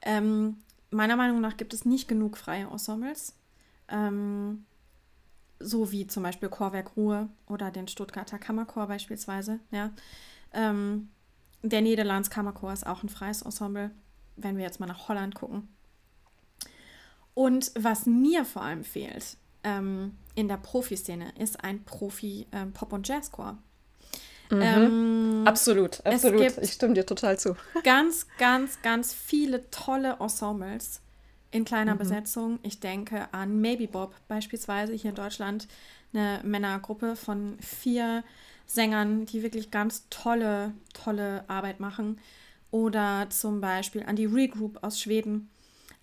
Ähm, 0.02 0.58
meiner 0.92 1.16
Meinung 1.16 1.42
nach 1.42 1.58
gibt 1.58 1.74
es 1.74 1.86
nicht 1.86 2.08
genug 2.08 2.38
freie 2.38 2.68
Ensembles. 2.68 3.36
Ähm, 3.90 4.66
so 5.60 5.92
wie 5.92 6.08
zum 6.08 6.24
Beispiel 6.24 6.50
Chorwerk 6.50 6.96
Ruhe 6.96 7.28
oder 7.48 7.70
den 7.72 7.88
Stuttgarter 7.88 8.40
Kammerchor 8.40 8.88
beispielsweise. 8.88 9.60
Ja. 9.72 9.92
Ähm, 10.54 11.10
der 11.62 11.82
Niederlands 11.82 12.30
Kammerchor 12.30 12.72
ist 12.72 12.88
auch 12.88 13.04
ein 13.04 13.10
freies 13.10 13.42
Ensemble 13.42 13.92
wenn 14.44 14.58
wir 14.58 14.64
jetzt 14.64 14.80
mal 14.80 14.86
nach 14.86 15.08
Holland 15.08 15.36
gucken. 15.36 15.68
Und 17.34 17.72
was 17.78 18.06
mir 18.06 18.44
vor 18.44 18.64
allem 18.64 18.84
fehlt 18.84 19.38
ähm, 19.64 20.18
in 20.36 20.48
der 20.48 20.58
Profiszene, 20.58 21.32
ist 21.38 21.64
ein 21.64 21.84
Profi-Pop- 21.84 22.92
ähm, 22.92 22.96
und 22.96 23.08
Jazzchor. 23.08 23.58
Mhm. 24.52 24.62
Ähm, 24.62 25.44
absolut, 25.46 26.06
absolut. 26.06 26.58
ich 26.58 26.74
stimme 26.74 26.96
dir 26.96 27.06
total 27.06 27.38
zu. 27.38 27.56
Ganz, 27.84 28.26
ganz, 28.40 28.82
ganz 28.82 29.14
viele 29.14 29.70
tolle 29.70 30.18
Ensembles 30.20 31.02
in 31.52 31.66
kleiner 31.66 31.94
mhm. 31.94 32.00
Besetzung. 32.00 32.60
Ich 32.64 32.80
denke 32.80 33.32
an 33.32 33.62
Maybe 33.62 33.88
Bob 33.88 34.16
beispielsweise 34.28 34.94
hier 34.94 35.12
in 35.12 35.16
Deutschland, 35.16 35.68
eine 36.14 36.42
Männergruppe 36.44 37.16
von 37.16 37.58
vier 37.60 38.24
Sängern, 38.66 39.26
die 39.26 39.44
wirklich 39.44 39.72
ganz 39.72 40.08
tolle, 40.10 40.74
tolle 40.94 41.44
Arbeit 41.48 41.80
machen 41.80 42.20
oder 42.72 43.28
zum 43.30 43.62
Beispiel 43.62 44.04
an 44.04 44.16
die 44.16 44.26
Regroup 44.26 44.80
aus 44.84 45.00
Schweden. 45.00 45.50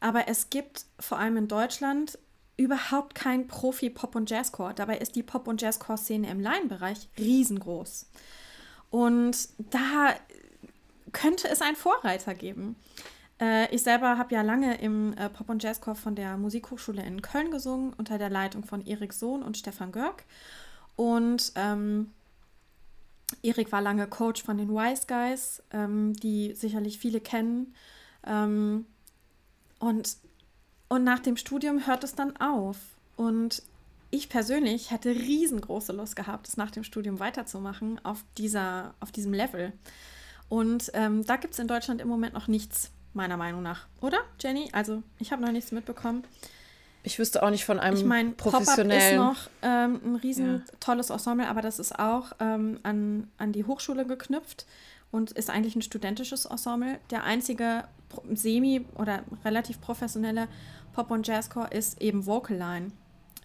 Aber 0.01 0.29
es 0.29 0.51
gibt 0.51 0.85
vor 1.01 1.19
allem 1.19 1.37
in 1.37 1.49
Deutschland 1.49 2.19
überhaupt 2.57 3.15
kein 3.15 3.47
Profi-Pop- 3.47 4.15
und 4.15 4.31
Jazzcore. 4.31 4.75
Dabei 4.75 4.99
ist 4.99 5.15
die 5.15 5.23
Pop- 5.23 5.49
und 5.49 5.61
Jazzcore-Szene 5.61 6.31
im 6.31 6.41
Laienbereich 6.41 7.09
riesengroß. 7.19 8.07
Und 8.91 9.49
da 9.59 10.15
könnte 11.13 11.49
es 11.49 11.61
einen 11.61 11.77
Vorreiter 11.77 12.35
geben. 12.35 12.77
Äh, 13.41 13.75
ich 13.75 13.83
selber 13.83 14.17
habe 14.17 14.35
ja 14.35 14.43
lange 14.43 14.81
im 14.81 15.13
äh, 15.15 15.29
Pop- 15.29 15.51
und 15.51 15.63
Jazzcore 15.63 15.97
von 15.97 16.15
der 16.15 16.37
Musikhochschule 16.37 17.05
in 17.05 17.21
Köln 17.21 17.51
gesungen, 17.51 17.93
unter 17.95 18.19
der 18.19 18.31
Leitung 18.31 18.65
von 18.65 18.85
Erik 18.87 19.13
Sohn 19.13 19.43
und 19.43 19.57
Stefan 19.57 19.93
Görg. 19.93 20.25
Und 20.97 21.53
ähm, 21.57 22.13
Erik 23.43 23.73
war 23.73 23.83
lange 23.83 24.07
Coach 24.07 24.43
von 24.43 24.59
den 24.59 24.71
Wise 24.71 25.07
Guys, 25.07 25.63
ähm, 25.73 26.15
die 26.15 26.55
sicherlich 26.55 26.99
viele 26.99 27.21
kennen. 27.21 27.75
Ähm, 28.25 28.87
und, 29.79 30.17
und 30.89 31.05
nach 31.05 31.21
dem 31.21 31.37
Studium 31.37 31.87
hört 31.87 32.05
es 32.05 32.15
dann 32.15 32.37
auf. 32.37 32.77
Und 33.17 33.63
ich 34.11 34.29
persönlich 34.29 34.91
hätte 34.91 35.11
riesengroße 35.11 35.93
Lust 35.93 36.17
gehabt, 36.17 36.49
es 36.49 36.57
nach 36.57 36.71
dem 36.71 36.85
Studium 36.85 37.19
weiterzumachen 37.19 38.01
auf, 38.05 38.25
dieser, 38.39 38.95
auf 39.01 39.11
diesem 39.11 39.33
Level. 39.33 39.73
Und 40.49 40.91
ähm, 40.95 41.27
da 41.27 41.37
gibt 41.37 41.55
es 41.55 41.59
in 41.59 41.67
Deutschland 41.67 42.01
im 42.01 42.09
Moment 42.09 42.35
noch 42.35 42.47
nichts, 42.47 42.93
meiner 43.15 43.37
Meinung 43.37 43.63
nach. 43.63 43.87
Oder, 44.01 44.19
Jenny? 44.41 44.69
Also, 44.73 45.03
ich 45.19 45.33
habe 45.33 45.43
noch 45.43 45.51
nichts 45.51 45.73
mitbekommen. 45.73 46.23
Ich 47.07 47.21
wüsste 47.21 47.45
auch 47.45 47.51
nicht 47.51 47.65
von 47.65 47.79
einem 47.79 47.97
ich 47.97 48.05
mein, 48.05 48.37
professionellen. 48.37 49.19
Pop-up 49.19 49.37
ist 49.37 49.63
noch 49.63 49.69
ähm, 49.71 50.01
ein 50.05 50.17
riesen 50.17 50.55
ja. 50.55 50.75
tolles 50.81 51.11
Ensemble, 51.11 51.47
aber 51.47 51.63
das 51.63 51.79
ist 51.79 51.97
auch 51.97 52.33
ähm, 52.41 52.81
an, 52.83 53.31
an 53.39 53.53
die 53.53 53.65
Hochschule 53.65 54.05
geknüpft 54.05 54.67
und 55.13 55.31
ist 55.31 55.49
eigentlich 55.49 55.77
ein 55.77 55.83
studentisches 55.83 56.47
Ensemble. 56.47 56.99
Der 57.13 57.23
einzige 57.23 57.85
semi- 58.35 58.87
oder 58.97 59.23
relativ 59.45 59.81
professionelle 59.81 60.49
Pop- 60.95 61.13
und 61.13 61.29
Jazzcore 61.29 61.69
ist 61.69 62.03
eben 62.03 62.27
Vocal 62.27 62.57
Line 62.57 62.91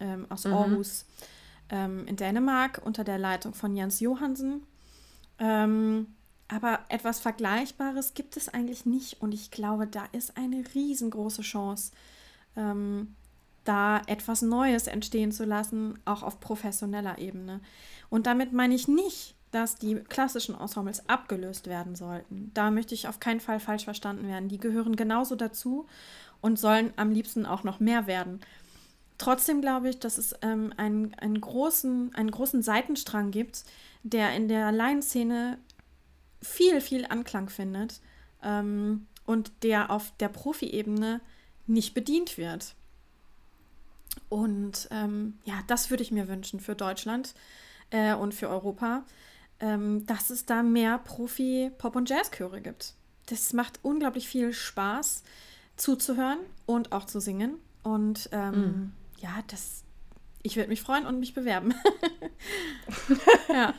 ähm, 0.00 0.26
aus 0.28 0.44
mhm. 0.44 0.54
Aarhus 0.54 1.06
ähm, 1.70 2.04
in 2.08 2.16
Dänemark 2.16 2.82
unter 2.84 3.04
der 3.04 3.18
Leitung 3.18 3.54
von 3.54 3.76
Jens 3.76 4.00
Johansen. 4.00 4.64
Ähm, 5.38 6.08
aber 6.48 6.80
etwas 6.88 7.20
Vergleichbares 7.20 8.14
gibt 8.14 8.36
es 8.36 8.48
eigentlich 8.48 8.86
nicht 8.86 9.22
und 9.22 9.32
ich 9.32 9.52
glaube, 9.52 9.86
da 9.86 10.06
ist 10.10 10.36
eine 10.36 10.64
riesengroße 10.74 11.42
Chance. 11.42 11.92
Ähm, 12.56 13.14
da 13.64 14.02
etwas 14.06 14.42
Neues 14.42 14.86
entstehen 14.86 15.32
zu 15.32 15.44
lassen, 15.44 15.98
auch 16.04 16.22
auf 16.22 16.40
professioneller 16.40 17.18
Ebene. 17.18 17.60
Und 18.10 18.26
damit 18.26 18.52
meine 18.52 18.74
ich 18.74 18.88
nicht, 18.88 19.34
dass 19.52 19.76
die 19.76 19.96
klassischen 19.96 20.58
Ensembles 20.58 21.08
abgelöst 21.08 21.66
werden 21.66 21.94
sollten. 21.94 22.50
Da 22.54 22.70
möchte 22.70 22.94
ich 22.94 23.06
auf 23.06 23.20
keinen 23.20 23.40
Fall 23.40 23.60
falsch 23.60 23.84
verstanden 23.84 24.26
werden. 24.26 24.48
Die 24.48 24.58
gehören 24.58 24.96
genauso 24.96 25.36
dazu 25.36 25.86
und 26.40 26.58
sollen 26.58 26.92
am 26.96 27.10
liebsten 27.10 27.46
auch 27.46 27.62
noch 27.62 27.78
mehr 27.78 28.06
werden. 28.06 28.40
Trotzdem 29.18 29.60
glaube 29.60 29.90
ich, 29.90 30.00
dass 30.00 30.18
es 30.18 30.34
ähm, 30.42 30.72
einen, 30.76 31.14
einen, 31.14 31.40
großen, 31.40 32.14
einen 32.14 32.30
großen 32.30 32.62
Seitenstrang 32.62 33.30
gibt, 33.30 33.64
der 34.02 34.34
in 34.34 34.48
der 34.48 34.72
Laienszene 34.72 35.58
viel, 36.40 36.80
viel 36.80 37.06
Anklang 37.06 37.48
findet 37.48 38.00
ähm, 38.42 39.06
und 39.26 39.52
der 39.62 39.90
auf 39.90 40.12
der 40.18 40.28
Profi-Ebene 40.28 41.20
nicht 41.66 41.94
bedient 41.94 42.36
wird. 42.36 42.74
Und 44.28 44.88
ähm, 44.90 45.38
ja, 45.44 45.60
das 45.66 45.90
würde 45.90 46.02
ich 46.02 46.10
mir 46.10 46.28
wünschen 46.28 46.60
für 46.60 46.74
Deutschland 46.74 47.34
äh, 47.90 48.14
und 48.14 48.34
für 48.34 48.48
Europa, 48.48 49.04
ähm, 49.60 50.06
dass 50.06 50.30
es 50.30 50.46
da 50.46 50.62
mehr 50.62 50.98
Profi-Pop- 50.98 51.96
und 51.96 52.08
Jazzchöre 52.08 52.60
gibt. 52.60 52.94
Das 53.26 53.52
macht 53.52 53.78
unglaublich 53.82 54.28
viel 54.28 54.52
Spaß 54.52 55.22
zuzuhören 55.76 56.38
und 56.66 56.92
auch 56.92 57.04
zu 57.04 57.20
singen. 57.20 57.54
Und 57.82 58.28
ähm, 58.32 58.52
mm. 58.52 58.92
ja, 59.20 59.42
das, 59.48 59.84
ich 60.42 60.56
würde 60.56 60.68
mich 60.68 60.82
freuen 60.82 61.06
und 61.06 61.20
mich 61.20 61.34
bewerben. 61.34 61.74
ja. 63.48 63.74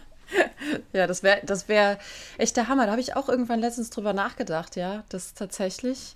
Ja, 0.93 1.05
das 1.05 1.21
wäre 1.21 1.41
das 1.45 1.67
wär 1.67 1.99
echt 2.37 2.57
der 2.57 2.67
Hammer. 2.67 2.85
Da 2.85 2.91
habe 2.91 3.01
ich 3.01 3.15
auch 3.15 3.29
irgendwann 3.29 3.59
letztens 3.59 3.89
drüber 3.89 4.13
nachgedacht, 4.13 4.75
ja. 4.75 5.03
Das 5.09 5.33
tatsächlich, 5.33 6.15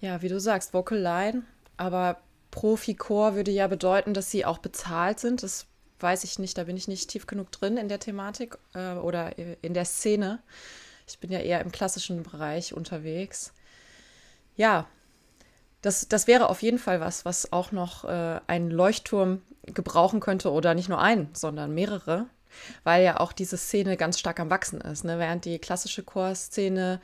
ja, 0.00 0.22
wie 0.22 0.28
du 0.28 0.40
sagst, 0.40 0.74
Vocal 0.74 0.98
Line, 0.98 1.42
aber 1.76 2.20
Profi-Chor 2.52 3.34
würde 3.34 3.50
ja 3.50 3.66
bedeuten, 3.66 4.14
dass 4.14 4.30
sie 4.30 4.44
auch 4.44 4.58
bezahlt 4.58 5.18
sind. 5.18 5.42
Das 5.42 5.66
weiß 5.98 6.22
ich 6.22 6.38
nicht, 6.38 6.56
da 6.58 6.64
bin 6.64 6.76
ich 6.76 6.86
nicht 6.86 7.10
tief 7.10 7.26
genug 7.26 7.50
drin 7.50 7.76
in 7.76 7.88
der 7.88 7.98
Thematik 7.98 8.58
äh, 8.74 8.92
oder 8.92 9.36
in 9.38 9.74
der 9.74 9.84
Szene. 9.84 10.40
Ich 11.08 11.18
bin 11.18 11.32
ja 11.32 11.40
eher 11.40 11.60
im 11.60 11.72
klassischen 11.72 12.22
Bereich 12.22 12.74
unterwegs. 12.74 13.52
Ja, 14.56 14.86
das, 15.80 16.06
das 16.08 16.26
wäre 16.26 16.48
auf 16.48 16.62
jeden 16.62 16.78
Fall 16.78 17.00
was, 17.00 17.24
was 17.24 17.52
auch 17.52 17.72
noch 17.72 18.04
äh, 18.04 18.40
ein 18.46 18.70
Leuchtturm 18.70 19.42
gebrauchen 19.66 20.20
könnte 20.20 20.52
oder 20.52 20.74
nicht 20.74 20.88
nur 20.88 21.00
ein, 21.00 21.28
sondern 21.32 21.74
mehrere, 21.74 22.26
weil 22.84 23.02
ja 23.02 23.18
auch 23.18 23.32
diese 23.32 23.56
Szene 23.56 23.96
ganz 23.96 24.18
stark 24.18 24.40
am 24.40 24.50
Wachsen 24.50 24.80
ist. 24.80 25.04
Ne? 25.04 25.18
Während 25.18 25.44
die 25.44 25.58
klassische 25.58 26.02
Chorszene 26.02 27.00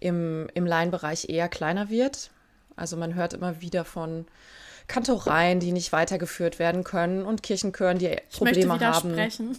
im, 0.00 0.48
im 0.54 0.66
Laienbereich 0.66 1.28
eher 1.28 1.48
kleiner 1.48 1.90
wird. 1.90 2.30
Also 2.76 2.96
man 2.96 3.14
hört 3.14 3.34
immer 3.34 3.60
wieder 3.60 3.84
von 3.84 4.26
Kantoreien, 4.88 5.60
die 5.60 5.72
nicht 5.72 5.92
weitergeführt 5.92 6.58
werden 6.58 6.82
können 6.82 7.22
und 7.24 7.42
Kirchenchören, 7.42 7.98
die 7.98 8.06
ich 8.06 8.28
Probleme 8.30 8.80
haben. 8.80 9.56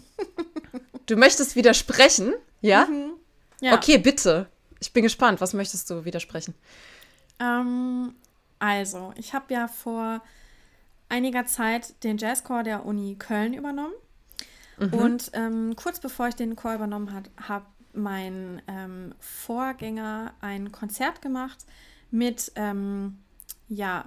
Du 1.05 1.15
möchtest 1.15 1.55
widersprechen? 1.55 2.33
Ja? 2.61 2.85
Mhm. 2.85 3.13
ja? 3.61 3.73
Okay, 3.75 3.97
bitte. 3.97 4.47
Ich 4.79 4.93
bin 4.93 5.03
gespannt. 5.03 5.41
Was 5.41 5.53
möchtest 5.53 5.89
du 5.89 6.05
widersprechen? 6.05 6.53
Ähm, 7.39 8.13
also, 8.59 9.13
ich 9.15 9.33
habe 9.33 9.53
ja 9.53 9.67
vor 9.67 10.21
einiger 11.07 11.45
Zeit 11.45 12.03
den 12.03 12.17
Jazzchor 12.17 12.63
der 12.63 12.85
Uni 12.85 13.15
Köln 13.17 13.53
übernommen. 13.53 13.93
Mhm. 14.77 14.93
Und 14.93 15.31
ähm, 15.33 15.75
kurz 15.75 15.99
bevor 15.99 16.27
ich 16.27 16.35
den 16.35 16.55
Chor 16.55 16.75
übernommen 16.75 17.13
habe, 17.13 17.29
hat 17.37 17.63
mein 17.93 18.61
ähm, 18.67 19.15
Vorgänger 19.19 20.33
ein 20.41 20.71
Konzert 20.71 21.21
gemacht 21.21 21.65
mit 22.11 22.51
ähm, 22.55 23.17
ja, 23.67 24.05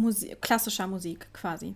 Musik, 0.00 0.40
klassischer 0.40 0.86
Musik 0.86 1.32
quasi. 1.32 1.74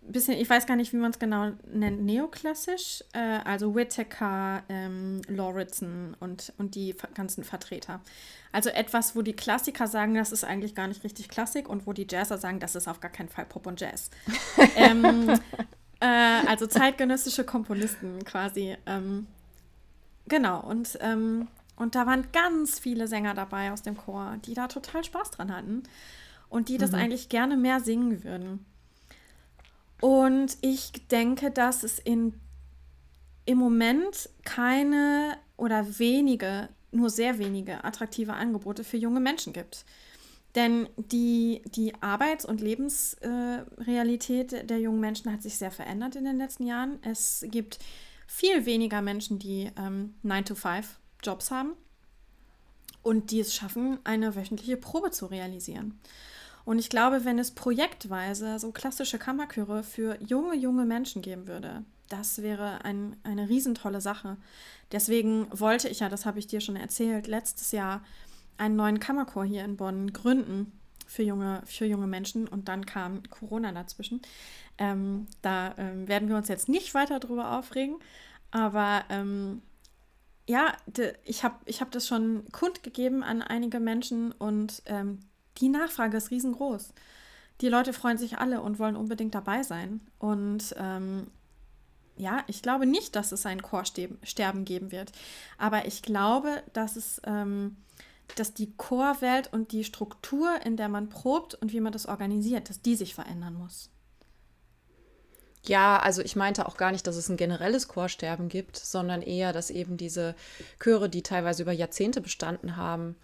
Bisschen, 0.00 0.38
ich 0.38 0.48
weiß 0.48 0.66
gar 0.66 0.76
nicht, 0.76 0.92
wie 0.94 0.96
man 0.96 1.10
es 1.10 1.18
genau 1.18 1.52
nennt, 1.70 2.02
neoklassisch, 2.02 3.04
äh, 3.12 3.40
also 3.44 3.74
Whittaker, 3.74 4.62
ähm, 4.70 5.20
Lauritsen 5.28 6.16
und, 6.18 6.52
und 6.56 6.74
die 6.74 6.94
ganzen 7.14 7.44
Vertreter. 7.44 8.00
Also 8.50 8.70
etwas, 8.70 9.14
wo 9.14 9.22
die 9.22 9.34
Klassiker 9.34 9.86
sagen, 9.86 10.14
das 10.14 10.32
ist 10.32 10.44
eigentlich 10.44 10.74
gar 10.74 10.88
nicht 10.88 11.04
richtig 11.04 11.28
Klassik 11.28 11.68
und 11.68 11.86
wo 11.86 11.92
die 11.92 12.06
Jazzer 12.08 12.38
sagen, 12.38 12.58
das 12.58 12.74
ist 12.74 12.88
auf 12.88 13.00
gar 13.00 13.10
keinen 13.10 13.28
Fall 13.28 13.44
Pop 13.44 13.66
und 13.66 13.80
Jazz. 13.80 14.10
ähm, 14.76 15.28
äh, 16.00 16.06
also 16.46 16.66
zeitgenössische 16.66 17.44
Komponisten 17.44 18.24
quasi. 18.24 18.76
Ähm, 18.86 19.26
genau, 20.26 20.60
und, 20.60 20.96
ähm, 21.02 21.48
und 21.76 21.94
da 21.94 22.06
waren 22.06 22.28
ganz 22.32 22.78
viele 22.78 23.08
Sänger 23.08 23.34
dabei 23.34 23.72
aus 23.72 23.82
dem 23.82 23.96
Chor, 23.96 24.38
die 24.46 24.54
da 24.54 24.68
total 24.68 25.04
Spaß 25.04 25.32
dran 25.32 25.54
hatten 25.54 25.82
und 26.48 26.68
die 26.68 26.78
das 26.78 26.92
mhm. 26.92 26.98
eigentlich 26.98 27.28
gerne 27.28 27.56
mehr 27.56 27.80
singen 27.80 28.24
würden. 28.24 28.64
Und 30.00 30.56
ich 30.60 30.92
denke, 31.08 31.50
dass 31.50 31.82
es 31.82 31.98
in, 31.98 32.34
im 33.46 33.58
Moment 33.58 34.30
keine 34.44 35.36
oder 35.56 35.98
wenige 35.98 36.68
nur 36.90 37.10
sehr 37.10 37.38
wenige 37.38 37.84
attraktive 37.84 38.32
Angebote 38.34 38.84
für 38.84 38.96
junge 38.96 39.20
Menschen 39.20 39.52
gibt. 39.52 39.84
Denn 40.54 40.88
die, 40.96 41.62
die 41.74 41.92
Arbeits- 42.00 42.44
und 42.44 42.60
Lebensrealität 42.60 44.68
der 44.68 44.80
jungen 44.80 45.00
Menschen 45.00 45.32
hat 45.32 45.42
sich 45.42 45.56
sehr 45.58 45.70
verändert 45.70 46.16
in 46.16 46.24
den 46.24 46.38
letzten 46.38 46.66
Jahren. 46.66 46.98
Es 47.02 47.44
gibt 47.48 47.78
viel 48.26 48.66
weniger 48.66 49.02
Menschen, 49.02 49.38
die 49.38 49.70
ähm, 49.76 50.14
9-to-5-Jobs 50.24 51.50
haben 51.50 51.74
und 53.02 53.30
die 53.30 53.40
es 53.40 53.54
schaffen, 53.54 53.98
eine 54.04 54.34
wöchentliche 54.34 54.78
Probe 54.78 55.10
zu 55.10 55.26
realisieren. 55.26 56.00
Und 56.68 56.78
ich 56.78 56.90
glaube, 56.90 57.24
wenn 57.24 57.38
es 57.38 57.52
projektweise 57.52 58.58
so 58.58 58.72
klassische 58.72 59.18
Kammerchöre 59.18 59.82
für 59.82 60.22
junge, 60.22 60.54
junge 60.54 60.84
Menschen 60.84 61.22
geben 61.22 61.46
würde, 61.48 61.82
das 62.10 62.42
wäre 62.42 62.84
ein, 62.84 63.16
eine 63.22 63.48
riesentolle 63.48 64.02
Sache. 64.02 64.36
Deswegen 64.92 65.46
wollte 65.50 65.88
ich 65.88 66.00
ja, 66.00 66.10
das 66.10 66.26
habe 66.26 66.38
ich 66.38 66.46
dir 66.46 66.60
schon 66.60 66.76
erzählt, 66.76 67.26
letztes 67.26 67.72
Jahr 67.72 68.04
einen 68.58 68.76
neuen 68.76 69.00
Kammerchor 69.00 69.46
hier 69.46 69.64
in 69.64 69.78
Bonn 69.78 70.12
gründen 70.12 70.78
für 71.06 71.22
junge, 71.22 71.62
für 71.64 71.86
junge 71.86 72.06
Menschen 72.06 72.46
und 72.46 72.68
dann 72.68 72.84
kam 72.84 73.22
Corona 73.30 73.72
dazwischen. 73.72 74.20
Ähm, 74.76 75.26
da 75.40 75.74
ähm, 75.78 76.06
werden 76.06 76.28
wir 76.28 76.36
uns 76.36 76.48
jetzt 76.48 76.68
nicht 76.68 76.92
weiter 76.92 77.18
drüber 77.18 77.58
aufregen, 77.58 77.96
aber 78.50 79.04
ähm, 79.08 79.62
ja, 80.46 80.76
de, 80.86 81.14
ich 81.24 81.44
habe 81.44 81.56
ich 81.64 81.80
hab 81.80 81.90
das 81.92 82.06
schon 82.06 82.44
kundgegeben 82.52 83.22
an 83.22 83.40
einige 83.40 83.80
Menschen 83.80 84.32
und 84.32 84.82
ähm, 84.84 85.20
die 85.58 85.68
Nachfrage 85.68 86.16
ist 86.16 86.30
riesengroß. 86.30 86.92
Die 87.60 87.68
Leute 87.68 87.92
freuen 87.92 88.18
sich 88.18 88.38
alle 88.38 88.60
und 88.60 88.78
wollen 88.78 88.96
unbedingt 88.96 89.34
dabei 89.34 89.62
sein. 89.62 90.00
Und 90.18 90.74
ähm, 90.78 91.26
ja, 92.16 92.44
ich 92.46 92.62
glaube 92.62 92.86
nicht, 92.86 93.16
dass 93.16 93.32
es 93.32 93.46
ein 93.46 93.62
Chorsterben 93.62 94.64
geben 94.64 94.92
wird. 94.92 95.12
Aber 95.56 95.86
ich 95.86 96.02
glaube, 96.02 96.62
dass 96.72 96.96
es, 96.96 97.20
ähm, 97.24 97.76
dass 98.36 98.54
die 98.54 98.72
Chorwelt 98.76 99.52
und 99.52 99.72
die 99.72 99.84
Struktur, 99.84 100.50
in 100.64 100.76
der 100.76 100.88
man 100.88 101.08
probt 101.08 101.54
und 101.54 101.72
wie 101.72 101.80
man 101.80 101.92
das 101.92 102.06
organisiert, 102.06 102.68
dass 102.68 102.82
die 102.82 102.96
sich 102.96 103.14
verändern 103.14 103.54
muss. 103.54 103.90
Ja, 105.64 105.98
also 105.98 106.22
ich 106.22 106.36
meinte 106.36 106.66
auch 106.66 106.76
gar 106.76 106.92
nicht, 106.92 107.06
dass 107.06 107.16
es 107.16 107.28
ein 107.28 107.36
generelles 107.36 107.88
Chorsterben 107.88 108.48
gibt, 108.48 108.76
sondern 108.76 109.22
eher, 109.22 109.52
dass 109.52 109.70
eben 109.70 109.96
diese 109.96 110.34
Chöre, 110.82 111.08
die 111.08 111.22
teilweise 111.22 111.62
über 111.62 111.72
Jahrzehnte 111.72 112.20
bestanden 112.20 112.76
haben, 112.76 113.16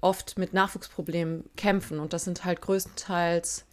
oft 0.00 0.38
mit 0.38 0.52
Nachwuchsproblemen 0.52 1.44
kämpfen. 1.56 1.98
Und 1.98 2.12
das 2.12 2.24
sind 2.24 2.44
halt 2.44 2.60
größtenteils 2.60 3.66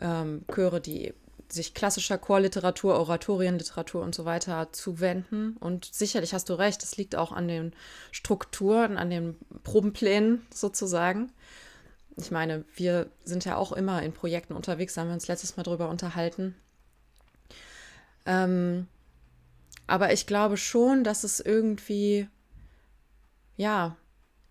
ähm, 0.00 0.44
Chöre, 0.52 0.80
die 0.80 1.14
sich 1.52 1.74
klassischer 1.74 2.18
Chorliteratur, 2.18 2.98
Oratorienliteratur 2.98 4.02
und 4.02 4.14
so 4.14 4.24
weiter 4.24 4.72
zuwenden. 4.72 5.56
Und 5.58 5.84
sicherlich 5.84 6.32
hast 6.32 6.48
du 6.48 6.54
recht, 6.54 6.82
es 6.82 6.96
liegt 6.96 7.16
auch 7.16 7.32
an 7.32 7.48
den 7.48 7.72
Strukturen, 8.12 8.96
an 8.96 9.10
den 9.10 9.36
Probenplänen 9.64 10.46
sozusagen. 10.52 11.32
Ich 12.16 12.30
meine, 12.30 12.64
wir 12.74 13.10
sind 13.24 13.44
ja 13.44 13.56
auch 13.56 13.72
immer 13.72 14.02
in 14.02 14.12
Projekten 14.12 14.54
unterwegs, 14.54 14.96
haben 14.96 15.08
wir 15.08 15.14
uns 15.14 15.28
letztes 15.28 15.56
Mal 15.56 15.62
drüber 15.62 15.88
unterhalten. 15.88 16.54
Ähm, 18.26 18.86
aber 19.86 20.12
ich 20.12 20.26
glaube 20.26 20.56
schon, 20.56 21.02
dass 21.02 21.24
es 21.24 21.40
irgendwie, 21.40 22.28
ja, 23.56 23.96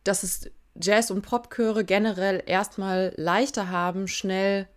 dass 0.04 0.24
es 0.24 0.52
Jazz- 0.76 1.12
und 1.12 1.22
Popchöre 1.22 1.84
generell 1.84 2.44
erstmal 2.46 3.14
leichter 3.18 3.70
haben, 3.70 4.08
schnell 4.08 4.68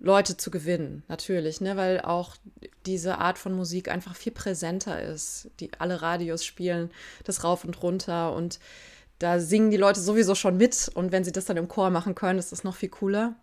Leute 0.00 0.36
zu 0.36 0.50
gewinnen, 0.50 1.02
natürlich, 1.08 1.60
ne, 1.60 1.76
weil 1.76 2.00
auch 2.00 2.36
diese 2.86 3.18
Art 3.18 3.36
von 3.36 3.52
Musik 3.52 3.88
einfach 3.88 4.14
viel 4.14 4.32
präsenter 4.32 5.02
ist. 5.02 5.50
Die 5.58 5.70
alle 5.78 6.02
Radios 6.02 6.44
spielen 6.44 6.90
das 7.24 7.42
rauf 7.42 7.64
und 7.64 7.82
runter 7.82 8.32
und 8.34 8.60
da 9.18 9.40
singen 9.40 9.72
die 9.72 9.76
Leute 9.76 10.00
sowieso 10.00 10.36
schon 10.36 10.56
mit 10.56 10.90
und 10.94 11.10
wenn 11.10 11.24
sie 11.24 11.32
das 11.32 11.46
dann 11.46 11.56
im 11.56 11.66
Chor 11.66 11.90
machen 11.90 12.14
können, 12.14 12.38
ist 12.38 12.52
das 12.52 12.62
noch 12.62 12.76
viel 12.76 12.88
cooler. 12.88 13.34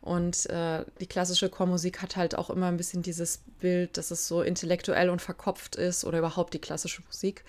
Und 0.00 0.48
äh, 0.48 0.84
die 1.00 1.06
klassische 1.06 1.50
Chormusik 1.50 2.00
hat 2.00 2.16
halt 2.16 2.34
auch 2.34 2.48
immer 2.48 2.68
ein 2.68 2.78
bisschen 2.78 3.02
dieses 3.02 3.42
Bild, 3.58 3.98
dass 3.98 4.10
es 4.10 4.28
so 4.28 4.40
intellektuell 4.42 5.10
und 5.10 5.20
verkopft 5.20 5.76
ist 5.76 6.04
oder 6.04 6.18
überhaupt 6.18 6.54
die 6.54 6.60
klassische 6.60 7.02
Musik, 7.02 7.44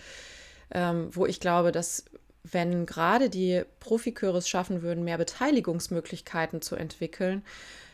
ähm, 0.72 1.10
wo 1.12 1.26
ich 1.26 1.40
glaube, 1.40 1.72
dass 1.72 2.06
wenn 2.44 2.86
gerade 2.86 3.30
die 3.30 3.64
Profiköre 3.80 4.38
es 4.38 4.50
schaffen 4.50 4.82
würden, 4.82 5.04
mehr 5.04 5.18
Beteiligungsmöglichkeiten 5.18 6.62
zu 6.62 6.76
entwickeln, 6.76 7.44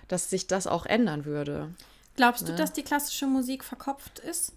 dass 0.08 0.30
sich 0.30 0.48
das 0.48 0.68
auch 0.68 0.86
ändern 0.86 1.26
würde. 1.26 1.74
Glaubst 2.16 2.46
ne? 2.46 2.52
du, 2.52 2.58
dass 2.58 2.74
die 2.74 2.84
klassische 2.84 3.28
Musik 3.28 3.64
verkopft 3.64 4.20
ist? 4.20 4.54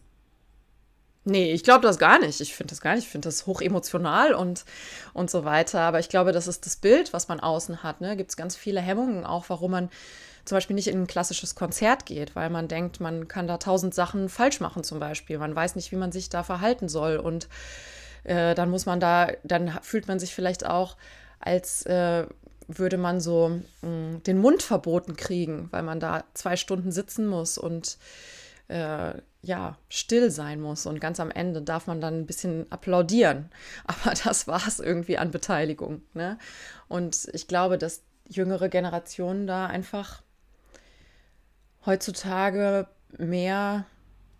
Nee, 1.24 1.53
ich 1.53 1.64
glaube 1.64 1.83
das 1.83 1.98
gar 1.98 2.18
nicht. 2.18 2.40
Ich 2.40 2.55
finde 2.55 2.70
das 2.70 2.81
gar 2.81 2.94
nicht. 2.94 3.05
Ich 3.05 3.11
finde 3.11 3.29
das 3.29 3.46
hochemotional 3.46 4.33
und, 4.33 4.64
und 5.12 5.31
so 5.31 5.44
weiter. 5.44 5.81
Aber 5.81 5.98
ich 5.98 6.09
glaube, 6.09 6.33
das 6.33 6.48
ist 6.48 6.64
das 6.64 6.76
Bild, 6.76 7.12
was 7.12 7.29
man 7.29 7.40
außen 7.40 7.83
hat. 7.83 8.00
Ne? 8.00 8.16
Gibt 8.16 8.31
es 8.31 8.37
ganz 8.37 8.57
viele 8.57 8.81
Hemmungen 8.81 9.24
auch, 9.26 9.44
warum 9.48 9.72
man 9.72 9.90
zum 10.46 10.57
Beispiel 10.57 10.74
nicht 10.74 10.88
in 10.88 11.03
ein 11.03 11.07
klassisches 11.07 11.55
Konzert 11.55 12.07
geht, 12.07 12.35
weil 12.35 12.48
man 12.48 12.68
denkt, 12.68 13.00
man 13.00 13.29
kann 13.29 13.46
da 13.46 13.59
tausend 13.59 13.94
Sachen 13.94 14.31
falsch 14.31 14.61
machen 14.61 14.83
zum 14.83 14.98
Beispiel. 14.98 15.37
Man 15.37 15.55
weiß 15.55 15.76
nicht, 15.76 15.92
wie 15.92 15.96
man 15.96 16.11
sich 16.11 16.31
da 16.31 16.42
verhalten 16.42 16.88
soll. 16.88 17.18
Und 17.18 17.48
äh, 18.24 18.54
dann 18.54 18.70
muss 18.70 18.87
man 18.87 19.00
da, 19.00 19.28
dann 19.44 19.78
fühlt 19.83 20.09
man 20.09 20.18
sich 20.18 20.35
vielleicht 20.35 20.66
auch 20.66 20.96
als 21.38 21.87
äh, 21.87 22.26
würde 22.68 22.98
man 22.98 23.20
so 23.20 23.61
mh, 23.83 23.88
mm, 23.88 24.22
den 24.24 24.38
Mund 24.38 24.62
verboten 24.62 25.16
kriegen, 25.16 25.68
weil 25.70 25.83
man 25.83 26.00
da 26.00 26.24
zwei 26.35 26.56
Stunden 26.56 26.92
sitzen 26.92 27.26
muss 27.26 27.59
und 27.59 27.98
äh, 28.68 29.14
ja, 29.42 29.78
still 29.88 30.30
sein 30.30 30.61
muss. 30.61 30.87
Und 30.87 31.00
ganz 31.00 31.18
am 31.18 31.30
Ende 31.30 31.62
darf 31.62 31.87
man 31.87 32.00
dann 32.00 32.20
ein 32.20 32.26
bisschen 32.26 32.70
applaudieren. 32.70 33.50
Aber 33.85 34.14
das 34.14 34.46
war 34.46 34.66
es 34.66 34.80
irgendwie 34.80 35.18
an 35.18 35.30
Beteiligung. 35.30 36.02
Ne? 36.14 36.38
Und 36.88 37.28
ich 37.33 37.48
glaube, 37.48 37.78
dass 37.78 38.02
jüngere 38.28 38.68
Generationen 38.68 39.46
da 39.46 39.66
einfach 39.66 40.22
heutzutage 41.85 42.87
mehr 43.18 43.87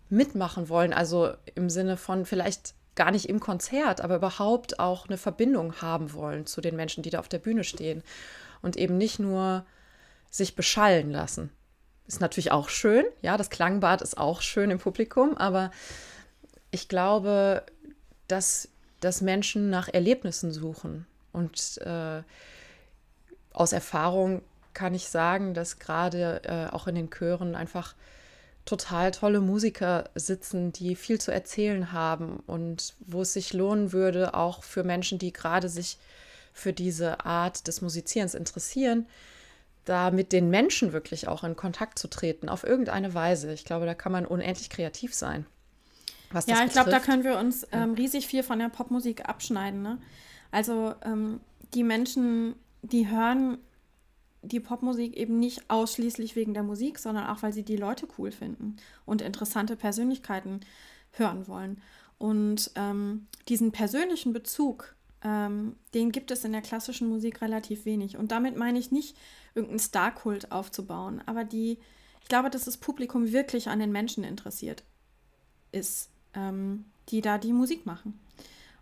mitmachen 0.09 0.69
wollen. 0.69 0.93
Also 0.93 1.33
im 1.55 1.69
Sinne 1.69 1.97
von 1.97 2.25
vielleicht 2.25 2.75
gar 2.95 3.11
nicht 3.11 3.29
im 3.29 3.39
Konzert, 3.39 4.01
aber 4.01 4.15
überhaupt 4.15 4.79
auch 4.79 5.07
eine 5.07 5.17
Verbindung 5.17 5.81
haben 5.81 6.13
wollen 6.13 6.45
zu 6.45 6.61
den 6.61 6.75
Menschen, 6.75 7.03
die 7.03 7.09
da 7.09 7.19
auf 7.19 7.29
der 7.29 7.39
Bühne 7.39 7.63
stehen. 7.63 8.03
Und 8.61 8.77
eben 8.77 8.97
nicht 8.97 9.19
nur 9.19 9.65
sich 10.29 10.55
beschallen 10.55 11.11
lassen. 11.11 11.51
Ist 12.07 12.21
natürlich 12.21 12.51
auch 12.51 12.69
schön, 12.69 13.05
ja, 13.21 13.37
das 13.37 13.49
Klangbad 13.49 14.01
ist 14.01 14.17
auch 14.17 14.41
schön 14.41 14.71
im 14.71 14.79
Publikum, 14.79 15.37
aber 15.37 15.71
ich 16.69 16.87
glaube, 16.87 17.63
dass, 18.27 18.69
dass 18.99 19.21
Menschen 19.21 19.69
nach 19.69 19.87
Erlebnissen 19.87 20.51
suchen 20.51 21.05
und 21.31 21.77
äh, 21.79 22.21
aus 23.53 23.73
Erfahrung 23.73 24.41
kann 24.73 24.93
ich 24.93 25.09
sagen, 25.09 25.53
dass 25.53 25.79
gerade 25.79 26.41
äh, 26.43 26.73
auch 26.73 26.87
in 26.87 26.95
den 26.95 27.09
Chören 27.09 27.55
einfach 27.55 27.95
total 28.65 29.11
tolle 29.11 29.41
Musiker 29.41 30.09
sitzen, 30.15 30.71
die 30.71 30.95
viel 30.95 31.19
zu 31.19 31.31
erzählen 31.31 31.91
haben 31.91 32.41
und 32.45 32.93
wo 32.99 33.21
es 33.21 33.33
sich 33.33 33.53
lohnen 33.53 33.91
würde, 33.91 34.33
auch 34.33 34.63
für 34.63 34.83
Menschen, 34.83 35.17
die 35.17 35.33
gerade 35.33 35.69
sich 35.69 35.97
für 36.53 36.73
diese 36.73 37.25
Art 37.25 37.67
des 37.67 37.81
Musizierens 37.81 38.33
interessieren, 38.33 39.07
da 39.85 40.11
mit 40.11 40.31
den 40.31 40.49
Menschen 40.49 40.93
wirklich 40.93 41.27
auch 41.27 41.43
in 41.43 41.55
Kontakt 41.55 41.97
zu 41.97 42.07
treten, 42.07 42.49
auf 42.49 42.63
irgendeine 42.63 43.13
Weise. 43.13 43.51
Ich 43.51 43.65
glaube, 43.65 43.85
da 43.85 43.95
kann 43.95 44.11
man 44.11 44.25
unendlich 44.25 44.69
kreativ 44.69 45.13
sein. 45.15 45.45
ja, 46.45 46.63
ich 46.63 46.71
glaube, 46.71 46.91
da 46.91 46.99
können 46.99 47.23
wir 47.23 47.39
uns 47.39 47.67
ähm, 47.71 47.93
riesig 47.93 48.27
viel 48.27 48.43
von 48.43 48.59
der 48.59 48.69
Popmusik 48.69 49.27
abschneiden. 49.27 49.81
Ne? 49.81 49.97
Also 50.51 50.93
ähm, 51.03 51.39
die 51.73 51.83
Menschen, 51.83 52.55
die 52.83 53.09
hören 53.09 53.57
die 54.41 54.59
Popmusik 54.59 55.15
eben 55.15 55.39
nicht 55.39 55.69
ausschließlich 55.69 56.35
wegen 56.35 56.53
der 56.53 56.63
Musik, 56.63 56.99
sondern 56.99 57.27
auch, 57.27 57.43
weil 57.43 57.53
sie 57.53 57.63
die 57.63 57.77
Leute 57.77 58.07
cool 58.17 58.31
finden 58.31 58.77
und 59.05 59.21
interessante 59.21 59.75
Persönlichkeiten 59.75 60.61
hören 61.11 61.47
wollen. 61.47 61.81
Und 62.17 62.71
ähm, 62.75 63.27
diesen 63.47 63.71
persönlichen 63.71 64.33
Bezug, 64.33 64.95
ähm, 65.23 65.75
den 65.93 66.11
gibt 66.11 66.31
es 66.31 66.43
in 66.43 66.51
der 66.51 66.61
klassischen 66.61 67.09
Musik 67.09 67.41
relativ 67.41 67.85
wenig. 67.85 68.17
Und 68.17 68.31
damit 68.31 68.55
meine 68.55 68.79
ich 68.79 68.91
nicht, 68.91 69.17
irgendeinen 69.53 69.79
Starkult 69.79 70.51
aufzubauen, 70.51 71.21
aber 71.25 71.43
die, 71.43 71.77
ich 72.21 72.27
glaube, 72.27 72.49
dass 72.49 72.65
das 72.65 72.77
Publikum 72.77 73.31
wirklich 73.31 73.69
an 73.69 73.79
den 73.79 73.91
Menschen 73.91 74.23
interessiert 74.23 74.83
ist, 75.71 76.09
ähm, 76.33 76.85
die 77.09 77.21
da 77.21 77.37
die 77.37 77.53
Musik 77.53 77.85
machen. 77.85 78.19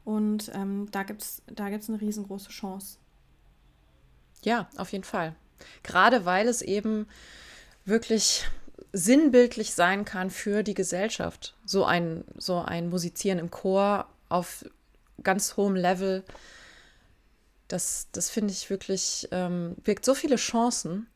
Und 0.06 0.52
ähm, 0.54 0.88
da 0.92 1.04
gibt 1.04 1.22
es 1.22 1.42
da 1.48 1.70
gibt's 1.70 1.90
eine 1.90 2.00
riesengroße 2.00 2.50
Chance. 2.50 2.98
Ja, 4.44 4.70
auf 4.78 4.92
jeden 4.92 5.04
Fall. 5.04 5.36
Gerade 5.84 6.26
weil 6.26 6.48
es 6.48 6.62
eben 6.62 7.08
wirklich 7.86 8.48
sinnbildlich 8.92 9.74
sein 9.74 10.06
kann 10.06 10.30
für 10.30 10.64
die 10.64 10.74
Gesellschaft. 10.74 11.56
So 11.66 11.86
ein, 11.86 12.24
so 12.38 12.60
ein 12.60 12.90
Musizieren 12.90 13.40
im 13.40 13.52
Chor 13.52 14.08
auf 14.30 14.66
ganz 15.24 15.58
hohem 15.58 15.76
Level, 15.76 16.24
das, 17.68 18.08
das 18.12 18.30
finde 18.30 18.54
ich 18.54 18.70
wirklich, 18.70 19.28
ähm, 19.32 19.76
birgt 19.84 20.06
so 20.06 20.14
viele 20.14 20.38
Chancen. 20.38 21.08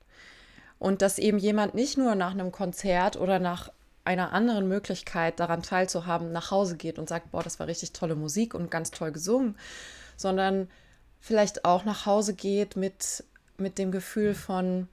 Und 0.79 1.01
dass 1.01 1.17
eben 1.17 1.37
jemand 1.37 1.75
nicht 1.75 1.97
nur 1.97 2.13
nach 2.15 2.31
einem 2.31 2.51
Konzert 2.51 3.15
oder 3.15 3.39
nach 3.39 3.71
einer 4.05 4.33
anderen 4.33 4.67
Möglichkeit 4.67 5.39
daran 5.39 5.63
teilzuhaben, 5.63 6.31
nach 6.31 6.51
Hause 6.51 6.75
geht 6.75 6.99
und 6.99 7.07
sagt, 7.07 7.31
boah, 7.31 7.41
das 7.41 7.59
war 7.59 7.67
richtig 7.67 7.93
tolle 7.93 8.15
Musik 8.15 8.53
und 8.53 8.69
ganz 8.69 8.91
toll 8.91 9.11
gesungen, 9.11 9.57
sondern 10.17 10.69
vielleicht 11.21 11.63
auch 11.63 11.85
nach 11.85 12.05
Hause 12.05 12.33
geht 12.33 12.75
mit 12.75 13.23
mit 13.57 13.77
dem 13.77 13.91
Gefühl 13.91 14.33
von, 14.33 14.87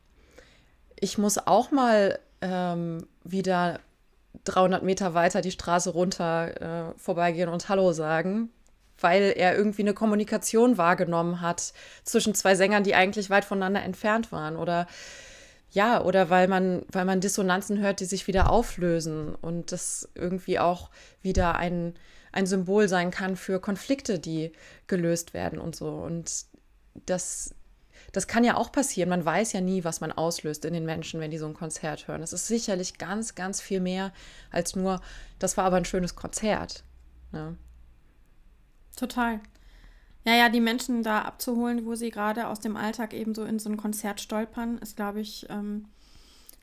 ich 0.98 1.18
muss 1.18 1.38
auch 1.38 1.70
mal 1.70 2.18
ähm, 2.40 3.06
wieder 3.24 3.80
300 4.44 4.82
Meter 4.82 5.14
weiter 5.14 5.40
die 5.40 5.50
Straße 5.50 5.90
runter 5.90 6.90
äh, 6.90 6.98
vorbeigehen 6.98 7.48
und 7.48 7.68
Hallo 7.68 7.92
sagen, 7.92 8.50
weil 9.00 9.32
er 9.36 9.56
irgendwie 9.56 9.82
eine 9.82 9.94
Kommunikation 9.94 10.78
wahrgenommen 10.78 11.40
hat 11.40 11.72
zwischen 12.04 12.34
zwei 12.34 12.54
Sängern, 12.54 12.84
die 12.84 12.94
eigentlich 12.94 13.30
weit 13.30 13.44
voneinander 13.44 13.82
entfernt 13.82 14.30
waren. 14.30 14.56
Oder 14.56 14.86
ja, 15.70 16.02
oder 16.02 16.30
weil 16.30 16.48
man, 16.48 16.82
weil 16.90 17.04
man 17.04 17.20
Dissonanzen 17.20 17.78
hört, 17.78 18.00
die 18.00 18.04
sich 18.04 18.26
wieder 18.26 18.50
auflösen 18.50 19.34
und 19.34 19.72
das 19.72 20.08
irgendwie 20.14 20.58
auch 20.58 20.90
wieder 21.22 21.56
ein, 21.56 21.94
ein 22.32 22.46
Symbol 22.46 22.88
sein 22.88 23.10
kann 23.10 23.36
für 23.36 23.60
Konflikte, 23.60 24.18
die 24.18 24.52
gelöst 24.86 25.32
werden 25.32 25.60
und 25.60 25.76
so. 25.76 25.88
Und 25.88 26.44
das 27.06 27.54
das 28.12 28.26
kann 28.26 28.44
ja 28.44 28.56
auch 28.56 28.72
passieren. 28.72 29.08
Man 29.08 29.24
weiß 29.24 29.52
ja 29.52 29.60
nie, 29.60 29.84
was 29.84 30.00
man 30.00 30.12
auslöst 30.12 30.64
in 30.64 30.74
den 30.74 30.84
Menschen, 30.84 31.20
wenn 31.20 31.30
die 31.30 31.38
so 31.38 31.46
ein 31.46 31.54
Konzert 31.54 32.08
hören. 32.08 32.20
Das 32.20 32.32
ist 32.32 32.46
sicherlich 32.46 32.98
ganz, 32.98 33.34
ganz 33.34 33.60
viel 33.60 33.80
mehr 33.80 34.12
als 34.50 34.74
nur, 34.76 35.00
das 35.38 35.56
war 35.56 35.64
aber 35.64 35.76
ein 35.76 35.84
schönes 35.84 36.16
Konzert. 36.16 36.84
Ne? 37.32 37.56
Total. 38.96 39.40
Ja, 40.24 40.34
ja, 40.34 40.48
die 40.48 40.60
Menschen 40.60 41.02
da 41.02 41.22
abzuholen, 41.22 41.86
wo 41.86 41.94
sie 41.94 42.10
gerade 42.10 42.48
aus 42.48 42.60
dem 42.60 42.76
Alltag 42.76 43.14
eben 43.14 43.34
so 43.34 43.44
in 43.44 43.58
so 43.58 43.70
ein 43.70 43.78
Konzert 43.78 44.20
stolpern, 44.20 44.78
ist, 44.78 44.96
glaube 44.96 45.20
ich, 45.20 45.46
ähm, 45.48 45.86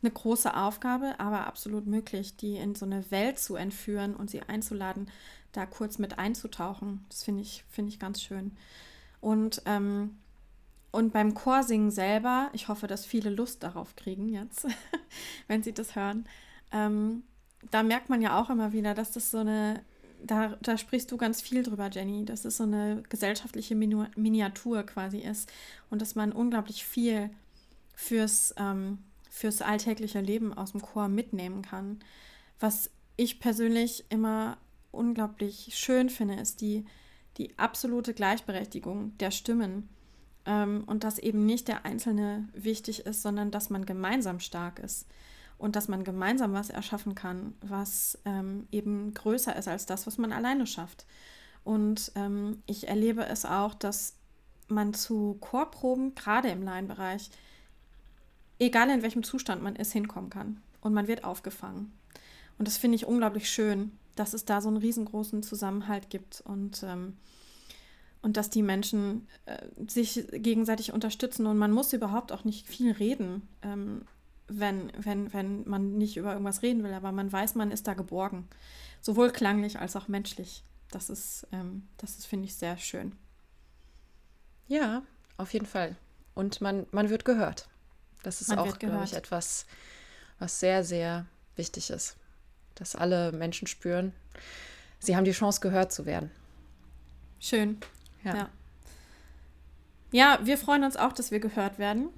eine 0.04 0.12
große 0.12 0.56
Aufgabe, 0.56 1.16
aber 1.20 1.48
absolut 1.48 1.88
möglich, 1.88 2.38
die 2.38 2.58
in 2.58 2.76
so 2.76 2.86
eine 2.86 3.10
Welt 3.10 3.40
zu 3.40 3.56
entführen 3.56 4.16
und 4.16 4.30
sie 4.30 4.42
einzuladen, 4.44 5.10
da 5.54 5.66
kurz 5.66 5.98
mit 5.98 6.20
einzutauchen. 6.20 7.06
Das 7.10 7.24
finde 7.24 7.42
ich, 7.42 7.64
finde 7.70 7.90
ich 7.90 8.00
ganz 8.00 8.22
schön. 8.22 8.52
Und 9.22 9.64
ähm, 9.66 10.18
und 10.92 11.14
beim 11.14 11.34
Chorsingen 11.34 11.92
selber, 11.92 12.50
ich 12.54 12.68
hoffe, 12.68 12.88
dass 12.88 13.06
viele 13.06 13.30
Lust 13.30 13.64
darauf 13.64 13.96
kriegen 13.96 14.30
jetzt, 14.30 14.68
wenn 15.48 15.64
sie 15.64 15.74
das 15.74 15.96
hören, 15.96 16.28
ähm, 16.72 17.24
da 17.72 17.84
merkt 17.84 18.10
man 18.10 18.22
ja 18.22 18.40
auch 18.40 18.50
immer 18.50 18.74
wieder, 18.74 18.94
dass 18.94 19.12
das 19.12 19.32
so 19.32 19.40
eine, 19.40 19.84
da, 20.24 20.58
da 20.62 20.78
sprichst 20.78 21.12
du 21.12 21.18
ganz 21.18 21.42
viel 21.42 21.64
drüber, 21.64 21.90
Jenny, 21.92 22.26
dass 22.26 22.46
es 22.46 22.58
so 22.58 22.64
eine 22.64 23.04
gesellschaftliche 23.10 23.76
Minu 23.76 24.06
Miniatur 24.16 24.84
quasi 24.84 25.20
ist 25.20 25.52
und 25.90 26.02
dass 26.02 26.16
man 26.16 26.32
unglaublich 26.32 26.86
viel 26.86 27.30
fürs, 27.94 28.54
ähm, 28.58 29.00
fürs 29.30 29.62
alltägliche 29.62 30.22
Leben 30.22 30.54
aus 30.54 30.72
dem 30.72 30.82
Chor 30.82 31.08
mitnehmen 31.10 31.62
kann. 31.62 32.00
Was 32.60 32.90
ich 33.18 33.40
persönlich 33.40 34.06
immer 34.10 34.58
unglaublich 34.92 35.72
schön 35.76 36.10
finde, 36.10 36.36
ist 36.36 36.62
die, 36.62 36.86
die 37.38 37.58
absolute 37.58 38.14
Gleichberechtigung 38.14 39.18
der 39.18 39.32
Stimmen 39.32 39.90
ähm, 40.48 40.84
und 40.88 41.04
dass 41.04 41.20
eben 41.20 41.46
nicht 41.46 41.68
der 41.68 41.86
Einzelne 41.86 42.48
wichtig 42.54 43.06
ist, 43.06 43.22
sondern 43.22 43.52
dass 43.52 43.70
man 43.70 43.86
gemeinsam 43.86 44.40
stark 44.40 44.80
ist 44.80 45.06
und 45.58 45.76
dass 45.76 45.88
man 45.88 46.04
gemeinsam 46.04 46.54
was 46.54 46.70
erschaffen 46.70 47.14
kann, 47.14 47.54
was 47.62 48.18
ähm, 48.26 48.68
eben 48.72 49.14
größer 49.14 49.56
ist 49.56 49.68
als 49.68 49.86
das, 49.86 50.08
was 50.08 50.18
man 50.18 50.32
alleine 50.32 50.66
schafft. 50.66 51.06
Und 51.64 52.12
ähm, 52.16 52.64
ich 52.66 52.88
erlebe 52.88 53.26
es 53.26 53.46
auch, 53.46 53.74
dass 53.74 54.16
man 54.70 54.94
zu 54.94 55.38
Chorproben, 55.42 56.16
gerade 56.16 56.50
im 56.50 56.64
Laienbereich, 56.64 57.30
egal 58.60 58.90
in 58.90 59.02
welchem 59.02 59.24
Zustand 59.24 59.62
man 59.62 59.76
ist, 59.76 59.92
hinkommen 59.92 60.30
kann. 60.30 60.62
Und 60.80 60.94
man 60.94 61.08
wird 61.08 61.24
aufgefangen. 61.24 61.92
Und 62.58 62.68
das 62.68 62.78
finde 62.78 62.96
ich 62.96 63.06
unglaublich 63.06 63.50
schön, 63.50 63.92
dass 64.16 64.34
es 64.34 64.46
da 64.46 64.62
so 64.62 64.70
einen 64.70 64.78
riesengroßen 64.78 65.44
Zusammenhalt 65.44 66.10
gibt. 66.10 66.42
Und 66.42 66.84
ähm, 66.84 67.18
und 68.28 68.36
dass 68.36 68.50
die 68.50 68.62
Menschen 68.62 69.26
äh, 69.46 69.58
sich 69.88 70.28
gegenseitig 70.34 70.92
unterstützen 70.92 71.46
und 71.46 71.58
man 71.58 71.72
muss 71.72 71.94
überhaupt 71.94 72.34
auch 72.34 72.44
nicht 72.44 72.68
viel 72.68 72.92
reden, 72.92 73.48
ähm, 73.62 74.02
wenn, 74.50 74.92
wenn, 74.98 75.32
wenn 75.32 75.66
man 75.66 75.98
nicht 75.98 76.18
über 76.18 76.34
irgendwas 76.34 76.62
reden 76.62 76.84
will, 76.84 76.94
aber 76.94 77.14
man 77.14 77.32
weiß, 77.32 77.56
man 77.56 77.72
ist 77.72 77.88
da 77.88 77.94
geborgen, 77.94 78.50
sowohl 79.00 79.32
klanglich 79.32 79.80
als 79.80 79.96
auch 79.96 80.10
menschlich. 80.10 80.66
Das 80.92 81.10
ist, 81.10 81.48
ähm, 81.54 81.88
das 81.96 82.18
ist, 82.18 82.26
finde 82.26 82.48
ich, 82.48 82.56
sehr 82.56 82.78
schön. 82.78 83.14
Ja, 84.68 85.04
auf 85.38 85.54
jeden 85.54 85.66
Fall. 85.66 85.96
Und 86.36 86.60
man, 86.60 86.86
man 86.92 87.10
wird 87.10 87.24
gehört. 87.24 87.70
Das 88.24 88.42
ist 88.42 88.50
man 88.50 88.60
auch, 88.60 88.78
glaube 88.78 89.06
ich, 89.06 89.14
etwas, 89.14 89.66
was 90.38 90.60
sehr, 90.60 90.84
sehr 90.84 91.28
wichtig 91.56 91.92
ist. 91.92 92.18
Dass 92.76 92.94
alle 92.94 93.32
Menschen 93.32 93.68
spüren, 93.68 94.12
sie 95.00 95.16
haben 95.16 95.24
die 95.24 95.32
Chance, 95.32 95.62
gehört 95.62 95.94
zu 95.94 96.06
werden. 96.06 96.30
Schön. 97.40 97.78
Ja. 98.24 98.36
ja. 98.36 98.50
Ja, 100.12 100.40
wir 100.44 100.58
freuen 100.58 100.84
uns 100.84 100.96
auch, 100.96 101.12
dass 101.12 101.32
wir 101.32 101.40
gehört 101.40 101.80
werden 101.80 102.10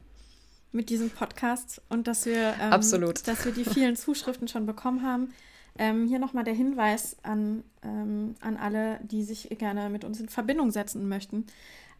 mit 0.71 0.89
diesem 0.89 1.09
Podcast 1.09 1.81
und 1.89 2.07
dass 2.07 2.25
wir, 2.25 2.55
ähm, 2.61 2.73
Absolut. 2.73 3.27
dass 3.27 3.45
wir 3.45 3.51
die 3.51 3.65
vielen 3.65 3.95
Zuschriften 3.95 4.47
schon 4.47 4.65
bekommen 4.65 5.03
haben. 5.03 5.33
Ähm, 5.77 6.07
hier 6.07 6.19
nochmal 6.19 6.43
der 6.43 6.53
Hinweis 6.53 7.17
an, 7.23 7.63
ähm, 7.83 8.35
an 8.41 8.57
alle, 8.57 8.99
die 9.03 9.23
sich 9.23 9.49
gerne 9.57 9.89
mit 9.89 10.03
uns 10.03 10.19
in 10.19 10.29
Verbindung 10.29 10.71
setzen 10.71 11.07
möchten. 11.07 11.47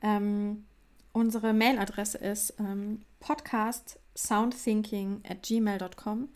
Ähm, 0.02 0.66
unsere 1.12 1.54
Mailadresse 1.54 2.20
ist 2.20 2.54
ähm, 2.60 3.02
podcastsoundthinking 3.20 5.24
at 5.28 5.44
gmail.com 5.44 6.30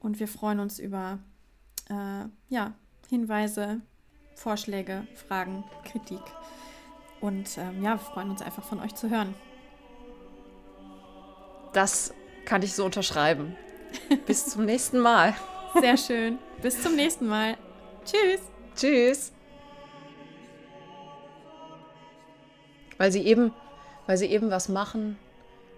und 0.00 0.20
wir 0.20 0.28
freuen 0.28 0.60
uns 0.60 0.78
über 0.78 1.18
äh, 1.88 2.24
ja, 2.48 2.72
Hinweise, 3.08 3.80
Vorschläge, 4.34 5.06
Fragen, 5.14 5.64
Kritik. 5.84 6.22
Und 7.20 7.58
ähm, 7.58 7.82
ja, 7.82 7.92
wir 7.92 7.98
freuen 7.98 8.30
uns 8.30 8.42
einfach 8.42 8.64
von 8.64 8.80
euch 8.80 8.94
zu 8.94 9.10
hören. 9.10 9.34
Das 11.72 12.14
kann 12.44 12.62
ich 12.62 12.74
so 12.74 12.84
unterschreiben. 12.84 13.56
Bis 14.26 14.46
zum 14.46 14.64
nächsten 14.64 14.98
Mal. 14.98 15.34
Sehr 15.78 15.96
schön. 15.96 16.38
Bis 16.62 16.82
zum 16.82 16.96
nächsten 16.96 17.26
Mal. 17.26 17.56
Tschüss. 18.04 18.40
Tschüss. 18.74 19.32
Weil 22.98 23.12
sie 23.12 23.22
eben, 23.24 23.52
weil 24.06 24.16
sie 24.16 24.26
eben 24.26 24.50
was 24.50 24.68
machen, 24.68 25.18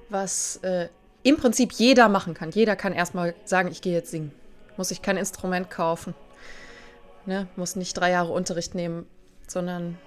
was 0.09 0.57
äh, 0.63 0.89
im 1.23 1.37
Prinzip 1.37 1.73
jeder 1.73 2.09
machen 2.09 2.35
kann. 2.35 2.51
Jeder 2.51 2.77
kann 2.77 2.93
erstmal 2.93 3.35
sagen, 3.45 3.69
ich 3.71 3.83
gehe 3.83 3.93
jetzt 3.93 4.11
singen. 4.11 4.33
Muss 4.77 4.91
ich 4.91 5.03
kein 5.03 5.17
Instrument 5.17 5.71
kaufen. 5.71 6.15
Ne? 7.27 7.47
Muss 7.57 7.77
nicht 7.77 7.95
drei 7.95 8.11
Jahre 8.11 8.33
Unterricht 8.33 8.75
nehmen, 8.75 9.07
sondern 9.47 9.99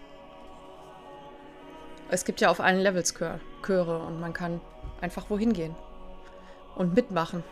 es 2.09 2.25
gibt 2.25 2.41
ja 2.41 2.49
auf 2.49 2.59
allen 2.59 2.79
Levels 2.79 3.13
Chör 3.13 3.39
Chöre 3.65 3.99
und 3.99 4.19
man 4.19 4.33
kann 4.33 4.61
einfach 5.01 5.29
wohin 5.29 5.53
gehen 5.53 5.75
und 6.75 6.93
mitmachen. 6.95 7.43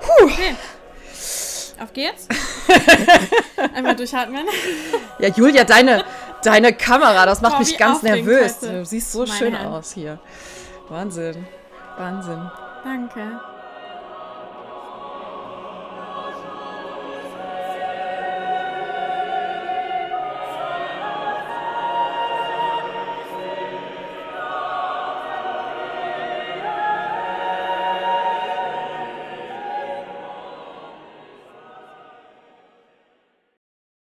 Puh. 0.00 0.24
Okay. 0.24 0.56
Auf 1.80 1.92
geht's. 1.92 2.26
Einmal 3.74 3.94
durchatmen. 3.94 4.46
Ja, 5.20 5.28
Julia, 5.28 5.62
deine, 5.64 6.04
deine 6.42 6.72
Kamera, 6.72 7.24
das 7.24 7.40
macht 7.40 7.52
Boah, 7.52 7.58
mich 7.60 7.78
ganz 7.78 8.02
nervös. 8.02 8.58
Du 8.58 8.84
siehst 8.84 9.12
so 9.12 9.20
Meine 9.20 9.32
schön 9.32 9.58
Hand. 9.58 9.68
aus 9.68 9.92
hier. 9.92 10.18
Wahnsinn. 10.88 11.46
Wahnsinn. 11.96 12.50
Danke. 12.82 13.40